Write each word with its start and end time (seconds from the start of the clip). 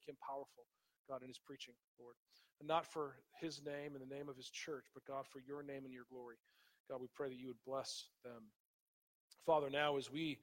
make 0.00 0.12
him 0.12 0.18
powerful, 0.26 0.64
God, 1.08 1.22
in 1.22 1.28
his 1.28 1.38
preaching, 1.38 1.74
Lord. 1.98 2.14
And 2.60 2.68
not 2.68 2.86
for 2.86 3.16
his 3.40 3.60
name 3.64 3.94
and 3.94 4.00
the 4.00 4.14
name 4.14 4.28
of 4.28 4.36
his 4.36 4.48
church, 4.48 4.84
but 4.94 5.04
God, 5.04 5.24
for 5.26 5.40
your 5.46 5.62
name 5.62 5.84
and 5.84 5.92
your 5.92 6.04
glory. 6.10 6.36
God, 6.88 7.00
we 7.00 7.08
pray 7.14 7.28
that 7.28 7.38
you 7.38 7.48
would 7.48 7.64
bless 7.66 8.06
them. 8.24 8.42
Father, 9.46 9.70
now 9.70 9.96
as 9.96 10.10
we 10.10 10.38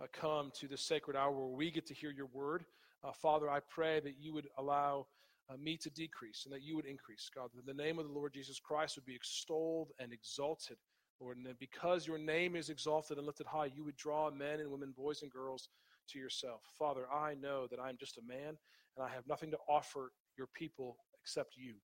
uh, 0.00 0.06
come 0.12 0.50
to 0.58 0.68
this 0.68 0.82
sacred 0.82 1.16
hour 1.16 1.30
where 1.30 1.56
we 1.56 1.70
get 1.70 1.86
to 1.86 1.94
hear 1.94 2.10
your 2.10 2.28
word, 2.32 2.64
uh, 3.04 3.12
Father, 3.12 3.50
I 3.50 3.60
pray 3.60 4.00
that 4.00 4.14
you 4.20 4.32
would 4.32 4.48
allow 4.58 5.06
uh, 5.50 5.56
me 5.56 5.76
to 5.78 5.90
decrease 5.90 6.42
and 6.44 6.54
that 6.54 6.62
you 6.62 6.76
would 6.76 6.86
increase, 6.86 7.30
God, 7.34 7.50
that 7.54 7.66
the 7.66 7.82
name 7.82 7.98
of 7.98 8.06
the 8.06 8.12
Lord 8.12 8.32
Jesus 8.32 8.58
Christ 8.58 8.96
would 8.96 9.06
be 9.06 9.14
extolled 9.14 9.92
and 9.98 10.12
exalted, 10.12 10.76
Lord, 11.20 11.36
and 11.36 11.46
that 11.46 11.58
because 11.58 12.06
your 12.06 12.18
name 12.18 12.54
is 12.56 12.68
exalted 12.68 13.18
and 13.18 13.26
lifted 13.26 13.46
high, 13.46 13.70
you 13.74 13.84
would 13.84 13.96
draw 13.96 14.30
men 14.30 14.60
and 14.60 14.70
women, 14.70 14.92
boys 14.96 15.22
and 15.22 15.32
girls 15.32 15.68
to 16.10 16.18
yourself. 16.18 16.60
Father, 16.78 17.06
I 17.12 17.34
know 17.34 17.66
that 17.70 17.80
I'm 17.80 17.96
just 17.98 18.18
a 18.18 18.22
man 18.22 18.56
and 18.96 19.06
I 19.06 19.10
have 19.14 19.26
nothing 19.26 19.50
to 19.50 19.58
offer 19.68 20.12
your 20.36 20.48
people 20.54 20.96
except 21.22 21.56
you. 21.56 21.74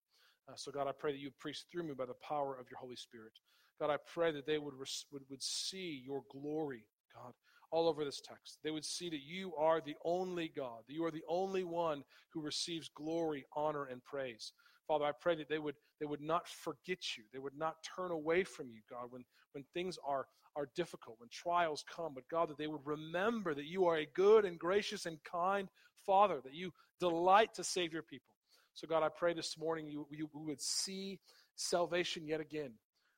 Uh, 0.47 0.53
so, 0.55 0.71
God, 0.71 0.87
I 0.87 0.91
pray 0.91 1.11
that 1.11 1.19
you 1.19 1.31
preach 1.39 1.65
through 1.71 1.83
me 1.83 1.93
by 1.93 2.05
the 2.05 2.15
power 2.27 2.57
of 2.59 2.65
your 2.69 2.79
Holy 2.79 2.95
Spirit. 2.95 3.33
God, 3.79 3.89
I 3.91 3.97
pray 4.13 4.31
that 4.31 4.45
they 4.45 4.57
would, 4.57 4.73
would, 5.11 5.23
would 5.29 5.43
see 5.43 6.01
your 6.05 6.23
glory, 6.31 6.85
God, 7.15 7.33
all 7.71 7.87
over 7.87 8.03
this 8.03 8.21
text. 8.21 8.57
They 8.63 8.71
would 8.71 8.85
see 8.85 9.09
that 9.09 9.21
you 9.21 9.53
are 9.55 9.79
the 9.79 9.95
only 10.03 10.51
God, 10.55 10.79
that 10.87 10.93
you 10.93 11.05
are 11.05 11.11
the 11.11 11.23
only 11.29 11.63
one 11.63 12.03
who 12.33 12.41
receives 12.41 12.89
glory, 12.89 13.45
honor, 13.55 13.85
and 13.85 14.03
praise. 14.03 14.53
Father, 14.87 15.05
I 15.05 15.11
pray 15.11 15.35
that 15.35 15.49
they 15.49 15.59
would, 15.59 15.75
they 15.99 16.07
would 16.07 16.21
not 16.21 16.47
forget 16.47 17.15
you. 17.15 17.23
They 17.31 17.39
would 17.39 17.57
not 17.57 17.75
turn 17.95 18.11
away 18.11 18.43
from 18.43 18.69
you, 18.69 18.81
God, 18.89 19.11
when, 19.11 19.23
when 19.53 19.63
things 19.73 19.97
are, 20.05 20.25
are 20.59 20.69
difficult, 20.75 21.15
when 21.19 21.29
trials 21.29 21.83
come. 21.89 22.13
But 22.13 22.27
God, 22.29 22.49
that 22.49 22.57
they 22.57 22.67
would 22.67 22.85
remember 22.85 23.53
that 23.53 23.65
you 23.65 23.85
are 23.85 23.97
a 23.97 24.05
good 24.05 24.45
and 24.45 24.59
gracious 24.59 25.05
and 25.05 25.17
kind 25.23 25.69
Father, 26.05 26.41
that 26.43 26.55
you 26.55 26.71
delight 26.99 27.53
to 27.55 27.63
save 27.63 27.93
your 27.93 28.03
people. 28.03 28.33
So, 28.73 28.87
God, 28.87 29.03
I 29.03 29.09
pray 29.09 29.33
this 29.33 29.57
morning 29.57 29.87
you, 29.87 30.07
you 30.09 30.29
we 30.33 30.45
would 30.45 30.61
see 30.61 31.19
salvation 31.55 32.25
yet 32.25 32.39
again. 32.39 32.71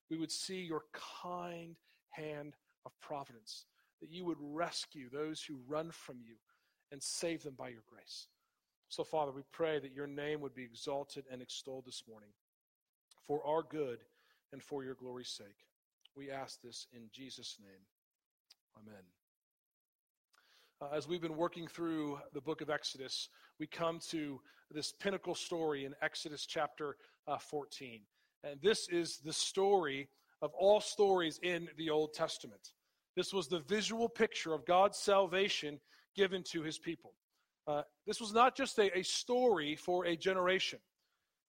We 0.10 0.18
would 0.18 0.32
see 0.32 0.62
your 0.62 0.84
kind 1.24 1.76
hand 2.10 2.56
of 2.86 2.92
providence 3.00 3.66
that 4.02 4.10
you 4.10 4.26
would 4.26 4.40
rescue 4.42 5.10
those 5.10 5.42
who 5.42 5.60
run 5.68 5.92
from 5.92 6.18
you 6.22 6.36
and 6.92 7.02
save 7.02 7.44
them 7.44 7.54
by 7.58 7.70
your 7.70 7.84
grace. 7.88 8.28
So, 8.90 9.04
Father, 9.04 9.32
we 9.32 9.44
pray 9.54 9.80
that 9.80 9.94
your 9.94 10.08
name 10.08 10.42
would 10.42 10.54
be 10.54 10.64
exalted 10.64 11.24
and 11.32 11.42
extolled 11.42 11.86
this 11.86 12.04
morning 12.10 12.32
for 13.26 13.46
our 13.46 13.64
good 13.64 14.00
and 14.52 14.62
for 14.62 14.84
your 14.84 14.96
glory's 14.96 15.30
sake. 15.30 15.71
We 16.16 16.30
ask 16.30 16.62
this 16.62 16.88
in 16.94 17.04
Jesus' 17.14 17.58
name. 17.62 17.82
Amen. 18.78 19.04
Uh, 20.82 20.96
as 20.96 21.08
we've 21.08 21.22
been 21.22 21.38
working 21.38 21.68
through 21.68 22.20
the 22.34 22.42
book 22.42 22.62
of 22.62 22.70
Exodus, 22.70 23.30
we 23.60 23.68
come 23.68 24.00
to 24.10 24.42
this 24.70 24.92
pinnacle 24.92 25.36
story 25.36 25.86
in 25.86 25.94
Exodus 26.02 26.46
chapter 26.46 26.98
uh, 27.28 27.38
14. 27.38 28.02
And 28.44 28.60
this 28.62 28.90
is 28.90 29.20
the 29.24 29.32
story 29.32 30.10
of 30.42 30.52
all 30.54 30.82
stories 30.82 31.40
in 31.44 31.70
the 31.78 31.90
Old 31.90 32.14
Testament. 32.14 32.74
This 33.16 33.34
was 33.34 33.48
the 33.48 33.60
visual 33.60 34.10
picture 34.10 34.54
of 34.54 34.66
God's 34.66 34.98
salvation 34.98 35.80
given 36.16 36.44
to 36.52 36.62
his 36.62 36.78
people. 36.78 37.14
Uh, 37.68 37.84
this 38.06 38.20
was 38.20 38.34
not 38.34 38.56
just 38.56 38.78
a, 38.80 38.98
a 38.98 39.04
story 39.04 39.76
for 39.76 40.06
a 40.06 40.18
generation. 40.18 40.80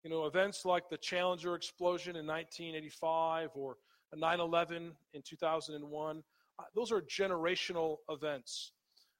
You 0.03 0.09
know, 0.09 0.25
events 0.25 0.65
like 0.65 0.89
the 0.89 0.97
Challenger 0.97 1.55
explosion 1.55 2.15
in 2.15 2.27
1985 2.27 3.51
or 3.55 3.77
9 4.15 4.39
11 4.39 4.91
in 5.13 5.21
2001, 5.21 6.23
uh, 6.59 6.63
those 6.75 6.91
are 6.91 7.01
generational 7.01 7.97
events. 8.09 8.71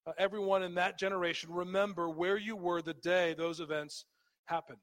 Uh, 0.06 0.12
everyone 0.18 0.64
in 0.64 0.76
that 0.76 0.98
generation 0.98 1.52
remember 1.52 2.10
where 2.10 2.38
you 2.38 2.56
were 2.56 2.82
the 2.82 2.94
day 2.96 3.36
those 3.38 3.60
events 3.60 4.06
happened. 4.46 4.80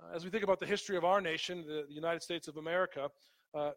Uh, 0.00 0.14
as 0.14 0.24
we 0.24 0.30
think 0.30 0.44
about 0.44 0.60
the 0.60 0.66
history 0.66 0.96
of 0.96 1.04
our 1.04 1.20
nation, 1.20 1.64
the, 1.66 1.84
the 1.88 1.94
United 1.94 2.22
States 2.22 2.48
of 2.48 2.56
America, 2.56 3.10
uh, 3.54 3.70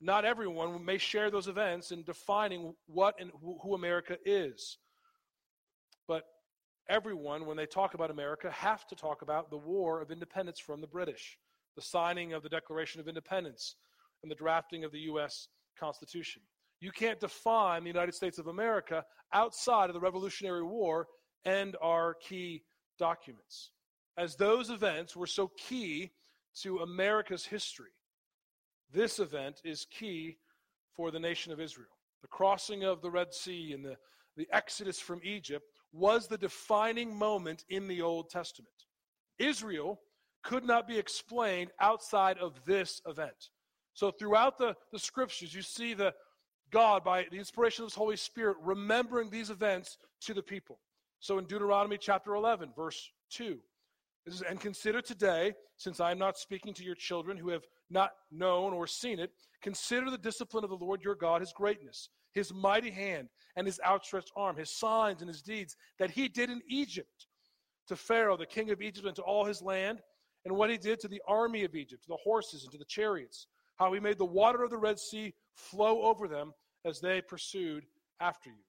not 0.00 0.24
everyone 0.24 0.84
may 0.84 0.98
share 0.98 1.30
those 1.30 1.48
events 1.48 1.90
in 1.90 2.02
defining 2.02 2.74
what 2.86 3.14
and 3.18 3.30
who 3.62 3.74
America 3.74 4.16
is. 4.24 4.78
But 6.06 6.24
everyone, 6.88 7.46
when 7.46 7.56
they 7.56 7.66
talk 7.66 7.94
about 7.94 8.10
America, 8.10 8.50
have 8.50 8.86
to 8.88 8.94
talk 8.94 9.22
about 9.22 9.50
the 9.50 9.56
War 9.56 10.00
of 10.00 10.10
Independence 10.10 10.58
from 10.58 10.80
the 10.80 10.86
British, 10.86 11.38
the 11.74 11.82
signing 11.82 12.32
of 12.32 12.42
the 12.42 12.48
Declaration 12.48 13.00
of 13.00 13.08
Independence, 13.08 13.76
and 14.22 14.30
the 14.30 14.36
drafting 14.36 14.84
of 14.84 14.92
the 14.92 15.00
U.S. 15.00 15.48
Constitution. 15.78 16.42
You 16.80 16.90
can't 16.90 17.20
define 17.20 17.82
the 17.82 17.90
United 17.90 18.14
States 18.14 18.38
of 18.38 18.48
America 18.48 19.04
outside 19.32 19.88
of 19.88 19.94
the 19.94 20.00
Revolutionary 20.00 20.62
War 20.62 21.06
and 21.44 21.76
our 21.80 22.14
key 22.14 22.62
documents, 22.98 23.70
as 24.18 24.36
those 24.36 24.70
events 24.70 25.16
were 25.16 25.26
so 25.26 25.50
key 25.56 26.12
to 26.62 26.78
America's 26.78 27.44
history. 27.44 27.90
This 28.92 29.18
event 29.18 29.60
is 29.64 29.86
key 29.90 30.38
for 30.94 31.10
the 31.10 31.20
nation 31.20 31.52
of 31.52 31.60
Israel. 31.60 31.88
The 32.22 32.28
crossing 32.28 32.84
of 32.84 33.02
the 33.02 33.10
Red 33.10 33.32
Sea 33.32 33.72
and 33.72 33.84
the, 33.84 33.96
the 34.36 34.48
exodus 34.52 34.98
from 34.98 35.20
Egypt 35.22 35.64
was 35.92 36.26
the 36.26 36.38
defining 36.38 37.14
moment 37.14 37.64
in 37.68 37.86
the 37.86 38.02
Old 38.02 38.30
Testament. 38.30 38.72
Israel 39.38 40.00
could 40.42 40.64
not 40.64 40.86
be 40.86 40.98
explained 40.98 41.70
outside 41.80 42.38
of 42.38 42.64
this 42.64 43.00
event. 43.06 43.50
So, 43.96 44.10
throughout 44.10 44.58
the, 44.58 44.76
the 44.92 44.98
scriptures, 44.98 45.54
you 45.54 45.62
see 45.62 45.94
the 45.94 46.12
God, 46.70 47.02
by 47.02 47.24
the 47.30 47.38
inspiration 47.38 47.82
of 47.82 47.86
His 47.86 47.94
Holy 47.94 48.16
Spirit, 48.16 48.58
remembering 48.62 49.30
these 49.30 49.48
events 49.48 49.96
to 50.20 50.34
the 50.34 50.42
people. 50.42 50.78
So, 51.18 51.38
in 51.38 51.46
Deuteronomy 51.46 51.96
chapter 51.96 52.34
11, 52.34 52.74
verse 52.76 53.10
2, 53.30 53.58
is, 54.26 54.42
and 54.42 54.60
consider 54.60 55.00
today, 55.00 55.54
since 55.78 55.98
I 55.98 56.10
am 56.10 56.18
not 56.18 56.36
speaking 56.36 56.74
to 56.74 56.84
your 56.84 56.94
children 56.94 57.38
who 57.38 57.48
have 57.48 57.64
not 57.88 58.10
known 58.30 58.74
or 58.74 58.86
seen 58.86 59.18
it, 59.18 59.30
consider 59.62 60.10
the 60.10 60.18
discipline 60.18 60.62
of 60.62 60.68
the 60.68 60.76
Lord 60.76 61.02
your 61.02 61.14
God, 61.14 61.40
his 61.40 61.54
greatness, 61.54 62.10
his 62.34 62.52
mighty 62.52 62.90
hand, 62.90 63.30
and 63.56 63.66
his 63.66 63.80
outstretched 63.82 64.30
arm, 64.36 64.56
his 64.56 64.70
signs 64.70 65.22
and 65.22 65.28
his 65.28 65.40
deeds 65.40 65.74
that 65.98 66.10
he 66.10 66.28
did 66.28 66.50
in 66.50 66.60
Egypt 66.68 67.28
to 67.88 67.96
Pharaoh, 67.96 68.36
the 68.36 68.44
king 68.44 68.68
of 68.68 68.82
Egypt, 68.82 69.06
and 69.06 69.16
to 69.16 69.22
all 69.22 69.46
his 69.46 69.62
land, 69.62 70.02
and 70.44 70.54
what 70.54 70.68
he 70.68 70.76
did 70.76 71.00
to 71.00 71.08
the 71.08 71.22
army 71.26 71.64
of 71.64 71.74
Egypt, 71.74 72.02
to 72.02 72.08
the 72.08 72.18
horses 72.22 72.62
and 72.64 72.72
to 72.72 72.78
the 72.78 72.84
chariots, 72.84 73.46
how 73.76 73.92
he 73.92 74.00
made 74.00 74.18
the 74.18 74.24
water 74.24 74.62
of 74.62 74.70
the 74.70 74.78
Red 74.78 74.98
Sea 74.98 75.32
flow 75.54 76.02
over 76.02 76.28
them 76.28 76.52
as 76.84 77.00
they 77.00 77.20
pursued 77.20 77.84
after 78.20 78.50
you. 78.50 78.64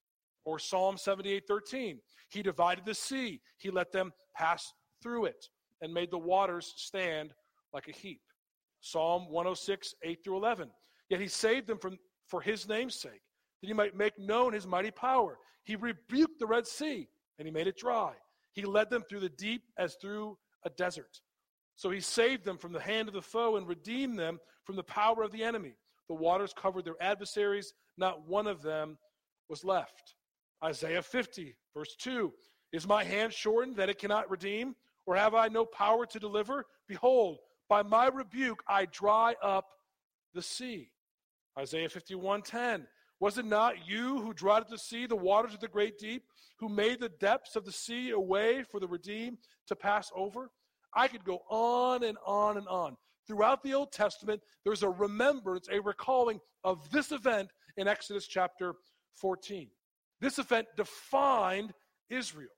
Or 0.46 0.60
Psalm 0.60 0.98
78 0.98 1.44
13. 1.48 2.00
He 2.30 2.42
divided 2.42 2.86
the 2.86 2.94
sea, 2.94 3.42
he 3.58 3.70
let 3.70 3.92
them 3.92 4.12
pass 4.36 4.74
through 5.02 5.26
it, 5.26 5.48
and 5.82 5.94
made 5.94 6.12
the 6.12 6.18
waters 6.18 6.74
stand 6.76 7.34
like 7.74 7.88
a 7.88 7.92
heap. 7.92 8.22
Psalm 8.82 9.30
106, 9.30 9.96
8 10.04 10.20
through 10.24 10.38
11. 10.38 10.70
Yet 11.10 11.22
he 11.22 11.28
saved 11.28 11.68
them 11.68 11.80
from, 11.80 11.98
for 12.28 12.42
his 12.42 12.68
name's 12.68 12.96
sake, 12.96 13.22
that 13.62 13.68
he 13.68 13.74
might 13.74 13.96
make 13.96 14.18
known 14.20 14.54
his 14.54 14.68
mighty 14.68 14.92
power. 14.92 15.38
He 15.64 15.76
rebuked 15.76 16.40
the 16.40 16.48
Red 16.48 16.68
Sea, 16.68 17.08
and 17.40 17.48
he 17.48 17.52
made 17.52 17.68
it 17.68 17.78
dry. 17.78 18.14
He 18.54 18.64
led 18.64 18.90
them 18.90 19.04
through 19.10 19.22
the 19.22 19.30
deep 19.30 19.64
as 19.78 19.96
through 20.02 20.38
a 20.66 20.70
desert. 20.72 21.22
So 21.78 21.92
he 21.92 22.02
saved 22.02 22.44
them 22.44 22.58
from 22.58 22.74
the 22.74 22.82
hand 22.82 23.08
of 23.08 23.14
the 23.14 23.22
foe 23.22 23.56
and 23.56 23.68
redeemed 23.68 24.18
them 24.18 24.40
from 24.66 24.76
the 24.76 24.84
power 24.84 25.24
of 25.24 25.32
the 25.32 25.44
enemy. 25.44 25.76
The 26.10 26.16
waters 26.16 26.54
covered 26.54 26.84
their 26.84 27.02
adversaries, 27.02 27.74
not 27.98 28.28
one 28.28 28.48
of 28.48 28.64
them 28.64 28.98
was 29.48 29.64
left. 29.64 30.16
Isaiah 30.64 31.04
50, 31.04 31.56
verse 31.76 31.96
2 32.00 32.34
Is 32.74 32.88
my 32.88 33.04
hand 33.04 33.32
shortened 33.32 33.78
that 33.78 33.90
it 33.90 34.00
cannot 34.00 34.30
redeem? 34.30 34.76
Or 35.06 35.16
have 35.16 35.36
I 35.36 35.48
no 35.48 35.66
power 35.66 36.06
to 36.08 36.20
deliver? 36.20 36.66
Behold, 36.88 37.38
by 37.70 37.84
my 37.84 38.08
rebuke 38.08 38.64
I 38.68 38.86
dry 38.86 39.36
up 39.42 39.68
the 40.34 40.42
sea. 40.42 40.92
Isaiah 41.58 41.90
51:10. 41.90 42.88
Was 43.20 43.38
it 43.38 43.46
not 43.46 43.88
you 43.88 44.22
who 44.22 44.34
dried 44.34 44.64
up 44.64 44.70
the 44.70 44.78
sea, 44.78 45.06
the 45.06 45.16
waters 45.16 45.54
of 45.54 45.60
the 45.60 45.68
great 45.68 45.98
deep, 45.98 46.24
who 46.60 46.70
made 46.70 47.00
the 47.00 47.10
depths 47.10 47.56
of 47.56 47.66
the 47.66 47.72
sea 47.72 48.12
a 48.12 48.20
way 48.20 48.64
for 48.64 48.80
the 48.80 48.88
redeemed 48.88 49.38
to 49.68 49.76
pass 49.76 50.12
over? 50.16 50.52
I 50.94 51.08
could 51.08 51.24
go 51.24 51.42
on 51.50 52.04
and 52.04 52.18
on 52.26 52.58
and 52.58 52.68
on. 52.68 52.96
Throughout 53.28 53.62
the 53.64 53.74
Old 53.74 53.92
Testament, 53.92 54.42
there's 54.64 54.84
a 54.84 54.90
remembrance, 54.90 55.68
a 55.72 55.82
recalling 55.82 56.40
of 56.64 56.90
this 56.92 57.12
event 57.12 57.50
in 57.76 57.88
Exodus 57.88 58.28
chapter 58.28 58.74
14. 59.16 59.68
This 60.22 60.40
event 60.40 60.68
defined 60.78 61.74
Israel. 62.10 62.50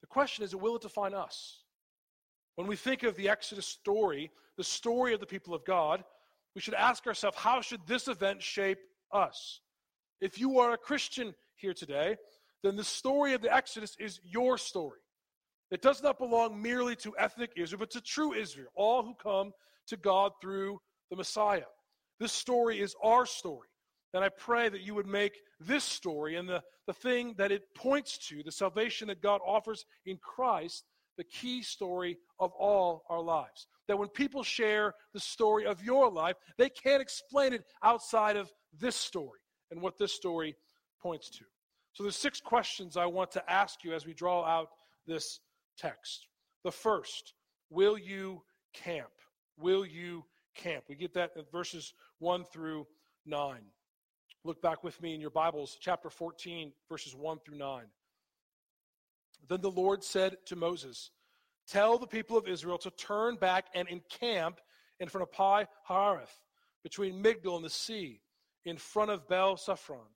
The 0.00 0.06
question 0.06 0.44
is, 0.44 0.54
will 0.54 0.76
it 0.76 0.82
define 0.82 1.14
us? 1.14 1.62
When 2.54 2.66
we 2.66 2.76
think 2.76 3.02
of 3.02 3.16
the 3.16 3.28
Exodus 3.28 3.66
story, 3.66 4.30
the 4.56 4.64
story 4.64 5.12
of 5.12 5.20
the 5.20 5.26
people 5.26 5.54
of 5.54 5.64
God, 5.64 6.04
we 6.54 6.60
should 6.60 6.74
ask 6.74 7.06
ourselves, 7.06 7.36
how 7.36 7.60
should 7.60 7.86
this 7.86 8.08
event 8.08 8.42
shape 8.42 8.78
us? 9.12 9.60
If 10.20 10.38
you 10.38 10.58
are 10.58 10.72
a 10.72 10.78
Christian 10.78 11.34
here 11.56 11.74
today, 11.74 12.16
then 12.62 12.76
the 12.76 12.84
story 12.84 13.34
of 13.34 13.42
the 13.42 13.54
Exodus 13.54 13.96
is 13.98 14.20
your 14.24 14.58
story. 14.58 14.98
It 15.70 15.82
does 15.82 16.02
not 16.02 16.18
belong 16.18 16.60
merely 16.60 16.96
to 16.96 17.16
ethnic 17.16 17.52
Israel, 17.56 17.78
but 17.78 17.90
to 17.90 18.00
true 18.00 18.34
Israel, 18.34 18.68
all 18.74 19.02
who 19.04 19.14
come 19.14 19.52
to 19.86 19.96
God 19.96 20.32
through 20.40 20.80
the 21.10 21.16
Messiah. 21.16 21.62
This 22.18 22.32
story 22.32 22.80
is 22.80 22.94
our 23.02 23.24
story. 23.24 23.68
And 24.12 24.24
I 24.24 24.28
pray 24.28 24.68
that 24.68 24.80
you 24.80 24.94
would 24.96 25.06
make 25.06 25.38
this 25.60 25.84
story 25.84 26.36
and 26.36 26.48
the, 26.48 26.62
the 26.86 26.92
thing 26.92 27.34
that 27.38 27.52
it 27.52 27.62
points 27.76 28.18
to, 28.28 28.42
the 28.42 28.50
salvation 28.50 29.06
that 29.08 29.22
God 29.22 29.40
offers 29.46 29.84
in 30.04 30.18
Christ, 30.18 30.84
the 31.16 31.24
key 31.24 31.62
story 31.62 32.18
of 32.40 32.50
all 32.58 33.04
our 33.08 33.20
lives. 33.20 33.68
That 33.86 33.98
when 33.98 34.08
people 34.08 34.42
share 34.42 34.94
the 35.14 35.20
story 35.20 35.64
of 35.64 35.82
your 35.82 36.10
life, 36.10 36.36
they 36.58 36.70
can't 36.70 37.02
explain 37.02 37.52
it 37.52 37.64
outside 37.84 38.36
of 38.36 38.50
this 38.78 38.96
story 38.96 39.40
and 39.70 39.80
what 39.80 39.98
this 39.98 40.12
story 40.12 40.56
points 41.00 41.30
to. 41.30 41.44
So 41.92 42.02
there's 42.02 42.16
six 42.16 42.40
questions 42.40 42.96
I 42.96 43.06
want 43.06 43.30
to 43.32 43.50
ask 43.50 43.84
you 43.84 43.94
as 43.94 44.06
we 44.06 44.14
draw 44.14 44.44
out 44.44 44.68
this 45.06 45.40
text. 45.80 46.26
The 46.64 46.70
first, 46.70 47.34
will 47.70 47.96
you 47.96 48.42
camp? 48.74 49.10
Will 49.58 49.86
you 49.86 50.24
camp? 50.54 50.84
We 50.88 50.94
get 50.94 51.14
that 51.14 51.32
in 51.36 51.44
verses 51.50 51.94
1 52.18 52.44
through 52.44 52.86
9. 53.26 53.60
Look 54.44 54.62
back 54.62 54.84
with 54.84 55.00
me 55.02 55.14
in 55.14 55.20
your 55.20 55.30
Bibles, 55.30 55.76
chapter 55.80 56.10
14, 56.10 56.72
verses 56.88 57.14
1 57.14 57.38
through 57.44 57.58
9. 57.58 57.84
Then 59.48 59.60
the 59.60 59.70
Lord 59.70 60.02
said 60.04 60.36
to 60.46 60.56
Moses, 60.56 61.10
Tell 61.66 61.98
the 61.98 62.06
people 62.06 62.36
of 62.36 62.48
Israel 62.48 62.78
to 62.78 62.90
turn 62.90 63.36
back 63.36 63.66
and 63.74 63.88
encamp 63.88 64.60
in 64.98 65.08
front 65.08 65.22
of 65.22 65.32
Pi 65.32 65.66
Hahiroth, 65.88 66.40
between 66.82 67.22
Migdol 67.22 67.56
and 67.56 67.64
the 67.64 67.70
sea, 67.70 68.20
in 68.64 68.76
front 68.76 69.10
of 69.10 69.28
Baal 69.28 69.56
Zephon. 69.56 70.06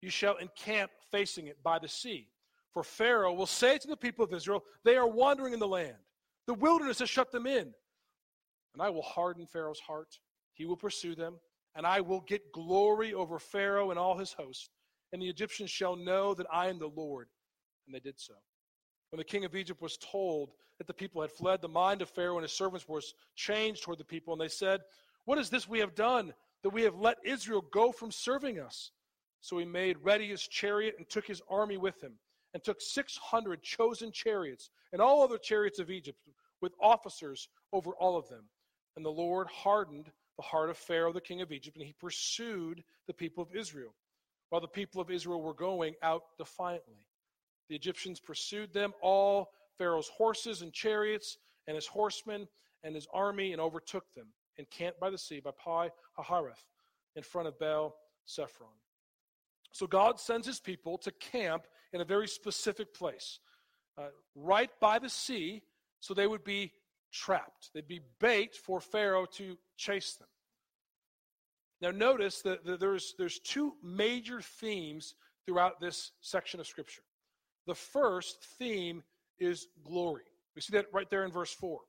You 0.00 0.10
shall 0.10 0.36
encamp 0.36 0.90
facing 1.10 1.46
it 1.46 1.62
by 1.62 1.78
the 1.78 1.88
sea. 1.88 2.28
For 2.76 2.84
Pharaoh 2.84 3.32
will 3.32 3.46
say 3.46 3.78
to 3.78 3.88
the 3.88 3.96
people 3.96 4.22
of 4.22 4.34
Israel, 4.34 4.62
They 4.84 4.96
are 4.96 5.08
wandering 5.08 5.54
in 5.54 5.60
the 5.60 5.66
land. 5.66 5.96
The 6.46 6.52
wilderness 6.52 6.98
has 6.98 7.08
shut 7.08 7.32
them 7.32 7.46
in. 7.46 7.72
And 8.74 8.82
I 8.82 8.90
will 8.90 9.00
harden 9.00 9.46
Pharaoh's 9.46 9.80
heart. 9.80 10.18
He 10.52 10.66
will 10.66 10.76
pursue 10.76 11.14
them 11.14 11.36
and 11.76 11.86
I 11.86 12.00
will 12.00 12.20
get 12.20 12.52
glory 12.52 13.12
over 13.12 13.38
Pharaoh 13.38 13.90
and 13.90 13.98
all 13.98 14.16
his 14.16 14.32
host, 14.32 14.70
and 15.12 15.20
the 15.20 15.28
Egyptians 15.28 15.70
shall 15.70 15.94
know 15.94 16.32
that 16.34 16.46
I 16.50 16.68
am 16.68 16.78
the 16.78 16.88
Lord. 16.88 17.28
And 17.86 17.94
they 17.94 18.00
did 18.00 18.18
so. 18.18 18.32
When 19.10 19.18
the 19.18 19.24
king 19.24 19.44
of 19.44 19.54
Egypt 19.54 19.82
was 19.82 19.98
told 19.98 20.52
that 20.78 20.86
the 20.86 20.94
people 20.94 21.20
had 21.20 21.30
fled, 21.30 21.60
the 21.60 21.68
mind 21.68 22.02
of 22.02 22.08
Pharaoh 22.08 22.36
and 22.36 22.42
his 22.42 22.52
servants 22.52 22.88
was 22.88 23.14
changed 23.36 23.82
toward 23.82 23.98
the 23.98 24.04
people, 24.04 24.32
and 24.32 24.40
they 24.40 24.48
said, 24.48 24.80
What 25.26 25.38
is 25.38 25.50
this 25.50 25.68
we 25.68 25.78
have 25.78 25.94
done, 25.94 26.32
that 26.62 26.70
we 26.70 26.82
have 26.82 26.96
let 26.96 27.18
Israel 27.24 27.64
go 27.70 27.92
from 27.92 28.10
serving 28.10 28.58
us? 28.58 28.90
So 29.42 29.58
he 29.58 29.66
made 29.66 29.98
ready 30.02 30.28
his 30.28 30.48
chariot 30.48 30.96
and 30.96 31.08
took 31.08 31.26
his 31.26 31.42
army 31.48 31.76
with 31.76 32.02
him, 32.02 32.14
and 32.56 32.64
took 32.64 32.80
600 32.80 33.62
chosen 33.62 34.10
chariots 34.10 34.70
and 34.94 35.02
all 35.02 35.22
other 35.22 35.36
chariots 35.36 35.78
of 35.78 35.90
Egypt, 35.90 36.18
with 36.62 36.72
officers 36.80 37.50
over 37.74 37.90
all 37.90 38.16
of 38.16 38.26
them. 38.30 38.44
And 38.96 39.04
the 39.04 39.10
Lord 39.10 39.46
hardened 39.48 40.10
the 40.38 40.42
heart 40.42 40.70
of 40.70 40.78
Pharaoh, 40.78 41.12
the 41.12 41.20
king 41.20 41.42
of 41.42 41.52
Egypt, 41.52 41.76
and 41.76 41.84
he 41.84 41.92
pursued 42.00 42.82
the 43.08 43.12
people 43.12 43.42
of 43.42 43.54
Israel, 43.54 43.94
while 44.48 44.62
the 44.62 44.68
people 44.68 45.02
of 45.02 45.10
Israel 45.10 45.42
were 45.42 45.52
going 45.52 45.96
out 46.02 46.22
defiantly. 46.38 47.06
The 47.68 47.76
Egyptians 47.76 48.20
pursued 48.20 48.72
them, 48.72 48.94
all 49.02 49.50
Pharaoh's 49.76 50.08
horses 50.08 50.62
and 50.62 50.72
chariots, 50.72 51.36
and 51.66 51.74
his 51.74 51.86
horsemen 51.86 52.48
and 52.84 52.94
his 52.94 53.06
army, 53.12 53.52
and 53.52 53.60
overtook 53.60 54.10
them, 54.14 54.28
encamped 54.56 54.98
by 54.98 55.10
the 55.10 55.18
sea 55.18 55.40
by 55.40 55.50
Pi 55.62 55.90
Hahiroth, 56.18 56.64
in 57.16 57.22
front 57.22 57.48
of 57.48 57.58
Baal 57.58 57.94
Zephon. 58.26 58.80
So 59.72 59.86
God 59.86 60.18
sends 60.18 60.46
his 60.46 60.58
people 60.58 60.96
to 60.96 61.10
camp 61.10 61.66
in 61.96 62.02
a 62.02 62.04
very 62.04 62.28
specific 62.28 62.92
place, 62.92 63.40
uh, 63.96 64.08
right 64.34 64.70
by 64.80 64.98
the 64.98 65.08
sea, 65.08 65.62
so 66.00 66.12
they 66.12 66.26
would 66.26 66.44
be 66.44 66.70
trapped. 67.10 67.70
They'd 67.72 67.88
be 67.88 68.02
bait 68.20 68.54
for 68.54 68.80
Pharaoh 68.80 69.24
to 69.36 69.56
chase 69.78 70.12
them. 70.14 70.28
Now, 71.80 71.90
notice 71.90 72.42
that, 72.42 72.78
there's, 72.78 73.14
there's 73.18 73.38
two 73.38 73.72
major 73.82 74.42
themes 74.42 75.14
throughout 75.46 75.80
this 75.80 76.12
section 76.20 76.60
of 76.60 76.66
Scripture. 76.66 77.02
The 77.66 77.74
first 77.74 78.44
theme 78.58 79.02
is 79.38 79.68
glory. 79.82 80.24
We 80.54 80.60
see 80.60 80.76
that 80.76 80.92
right 80.92 81.08
there 81.08 81.24
in 81.24 81.32
verse 81.32 81.52
4. 81.52 81.80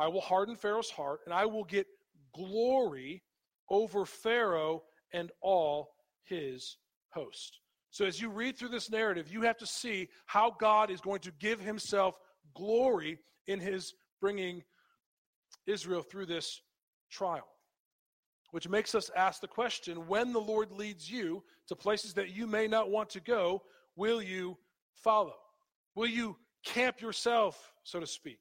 I 0.00 0.08
will 0.08 0.20
harden 0.20 0.56
Pharaoh's 0.56 0.90
heart, 0.90 1.20
and 1.24 1.32
I 1.32 1.46
will 1.46 1.64
get 1.64 1.86
glory 2.34 3.22
over 3.70 4.04
Pharaoh 4.04 4.82
and 5.12 5.30
all 5.40 5.90
his 6.24 6.78
host. 7.10 7.60
So, 7.96 8.04
as 8.04 8.20
you 8.20 8.28
read 8.28 8.58
through 8.58 8.68
this 8.68 8.90
narrative, 8.90 9.32
you 9.32 9.40
have 9.40 9.56
to 9.56 9.66
see 9.66 10.10
how 10.26 10.50
God 10.60 10.90
is 10.90 11.00
going 11.00 11.20
to 11.20 11.32
give 11.38 11.60
himself 11.60 12.20
glory 12.54 13.18
in 13.46 13.58
his 13.58 13.94
bringing 14.20 14.62
Israel 15.66 16.02
through 16.02 16.26
this 16.26 16.60
trial. 17.10 17.48
Which 18.50 18.68
makes 18.68 18.94
us 18.94 19.10
ask 19.16 19.40
the 19.40 19.48
question 19.48 20.06
when 20.06 20.34
the 20.34 20.38
Lord 20.38 20.72
leads 20.72 21.10
you 21.10 21.42
to 21.68 21.74
places 21.74 22.12
that 22.12 22.36
you 22.36 22.46
may 22.46 22.68
not 22.68 22.90
want 22.90 23.08
to 23.10 23.20
go, 23.20 23.62
will 23.96 24.20
you 24.20 24.58
follow? 24.92 25.36
Will 25.94 26.06
you 26.06 26.36
camp 26.66 27.00
yourself, 27.00 27.72
so 27.82 27.98
to 27.98 28.06
speak, 28.06 28.40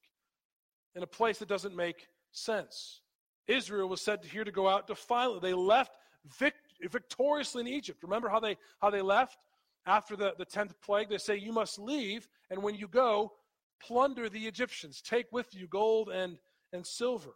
in 0.96 1.04
a 1.04 1.08
place 1.08 1.40
that 1.40 1.48
doesn't 1.48 1.78
make 1.78 2.10
sense? 2.34 3.00
Israel 3.48 3.88
was 3.88 4.02
said 4.02 4.26
here 4.26 4.44
to 4.44 4.52
go 4.52 4.68
out 4.68 4.88
defiantly. 4.88 5.40
They 5.40 5.54
left 5.54 5.94
vic- 6.40 6.56
victoriously 6.82 7.62
in 7.62 7.68
Egypt. 7.68 8.04
Remember 8.04 8.30
how 8.30 8.40
they 8.40 8.58
how 8.80 8.90
they 8.90 9.02
left 9.02 9.38
after 9.86 10.16
the, 10.16 10.34
the 10.38 10.46
tenth 10.46 10.80
plague? 10.82 11.10
They 11.10 11.18
say, 11.18 11.38
You 11.38 11.52
must 11.52 11.80
leave, 11.80 12.28
and 12.50 12.62
when 12.62 12.76
you 12.76 12.88
go, 12.88 13.34
plunder 13.82 14.30
the 14.30 14.48
Egyptians. 14.48 15.02
Take 15.02 15.32
with 15.32 15.54
you 15.54 15.68
gold 15.68 16.10
and, 16.10 16.38
and 16.74 16.86
silver. 16.86 17.36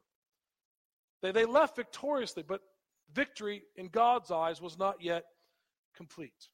They, 1.22 1.32
they 1.32 1.46
left 1.46 1.76
victoriously, 1.76 2.44
but 2.48 2.62
victory 3.14 3.64
in 3.76 3.88
God's 3.88 4.32
eyes 4.32 4.62
was 4.62 4.78
not 4.78 5.02
yet 5.02 5.26
complete. 5.96 6.50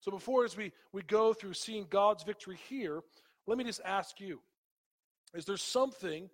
So 0.00 0.10
before 0.10 0.44
as 0.44 0.56
we, 0.56 0.72
we 0.92 1.02
go 1.02 1.32
through 1.32 1.54
seeing 1.54 1.86
God's 1.88 2.24
victory 2.24 2.58
here, 2.68 3.00
let 3.46 3.58
me 3.58 3.64
just 3.64 3.80
ask 3.84 4.20
you 4.20 4.40
is 5.32 5.44
there 5.44 5.56
something 5.56 6.28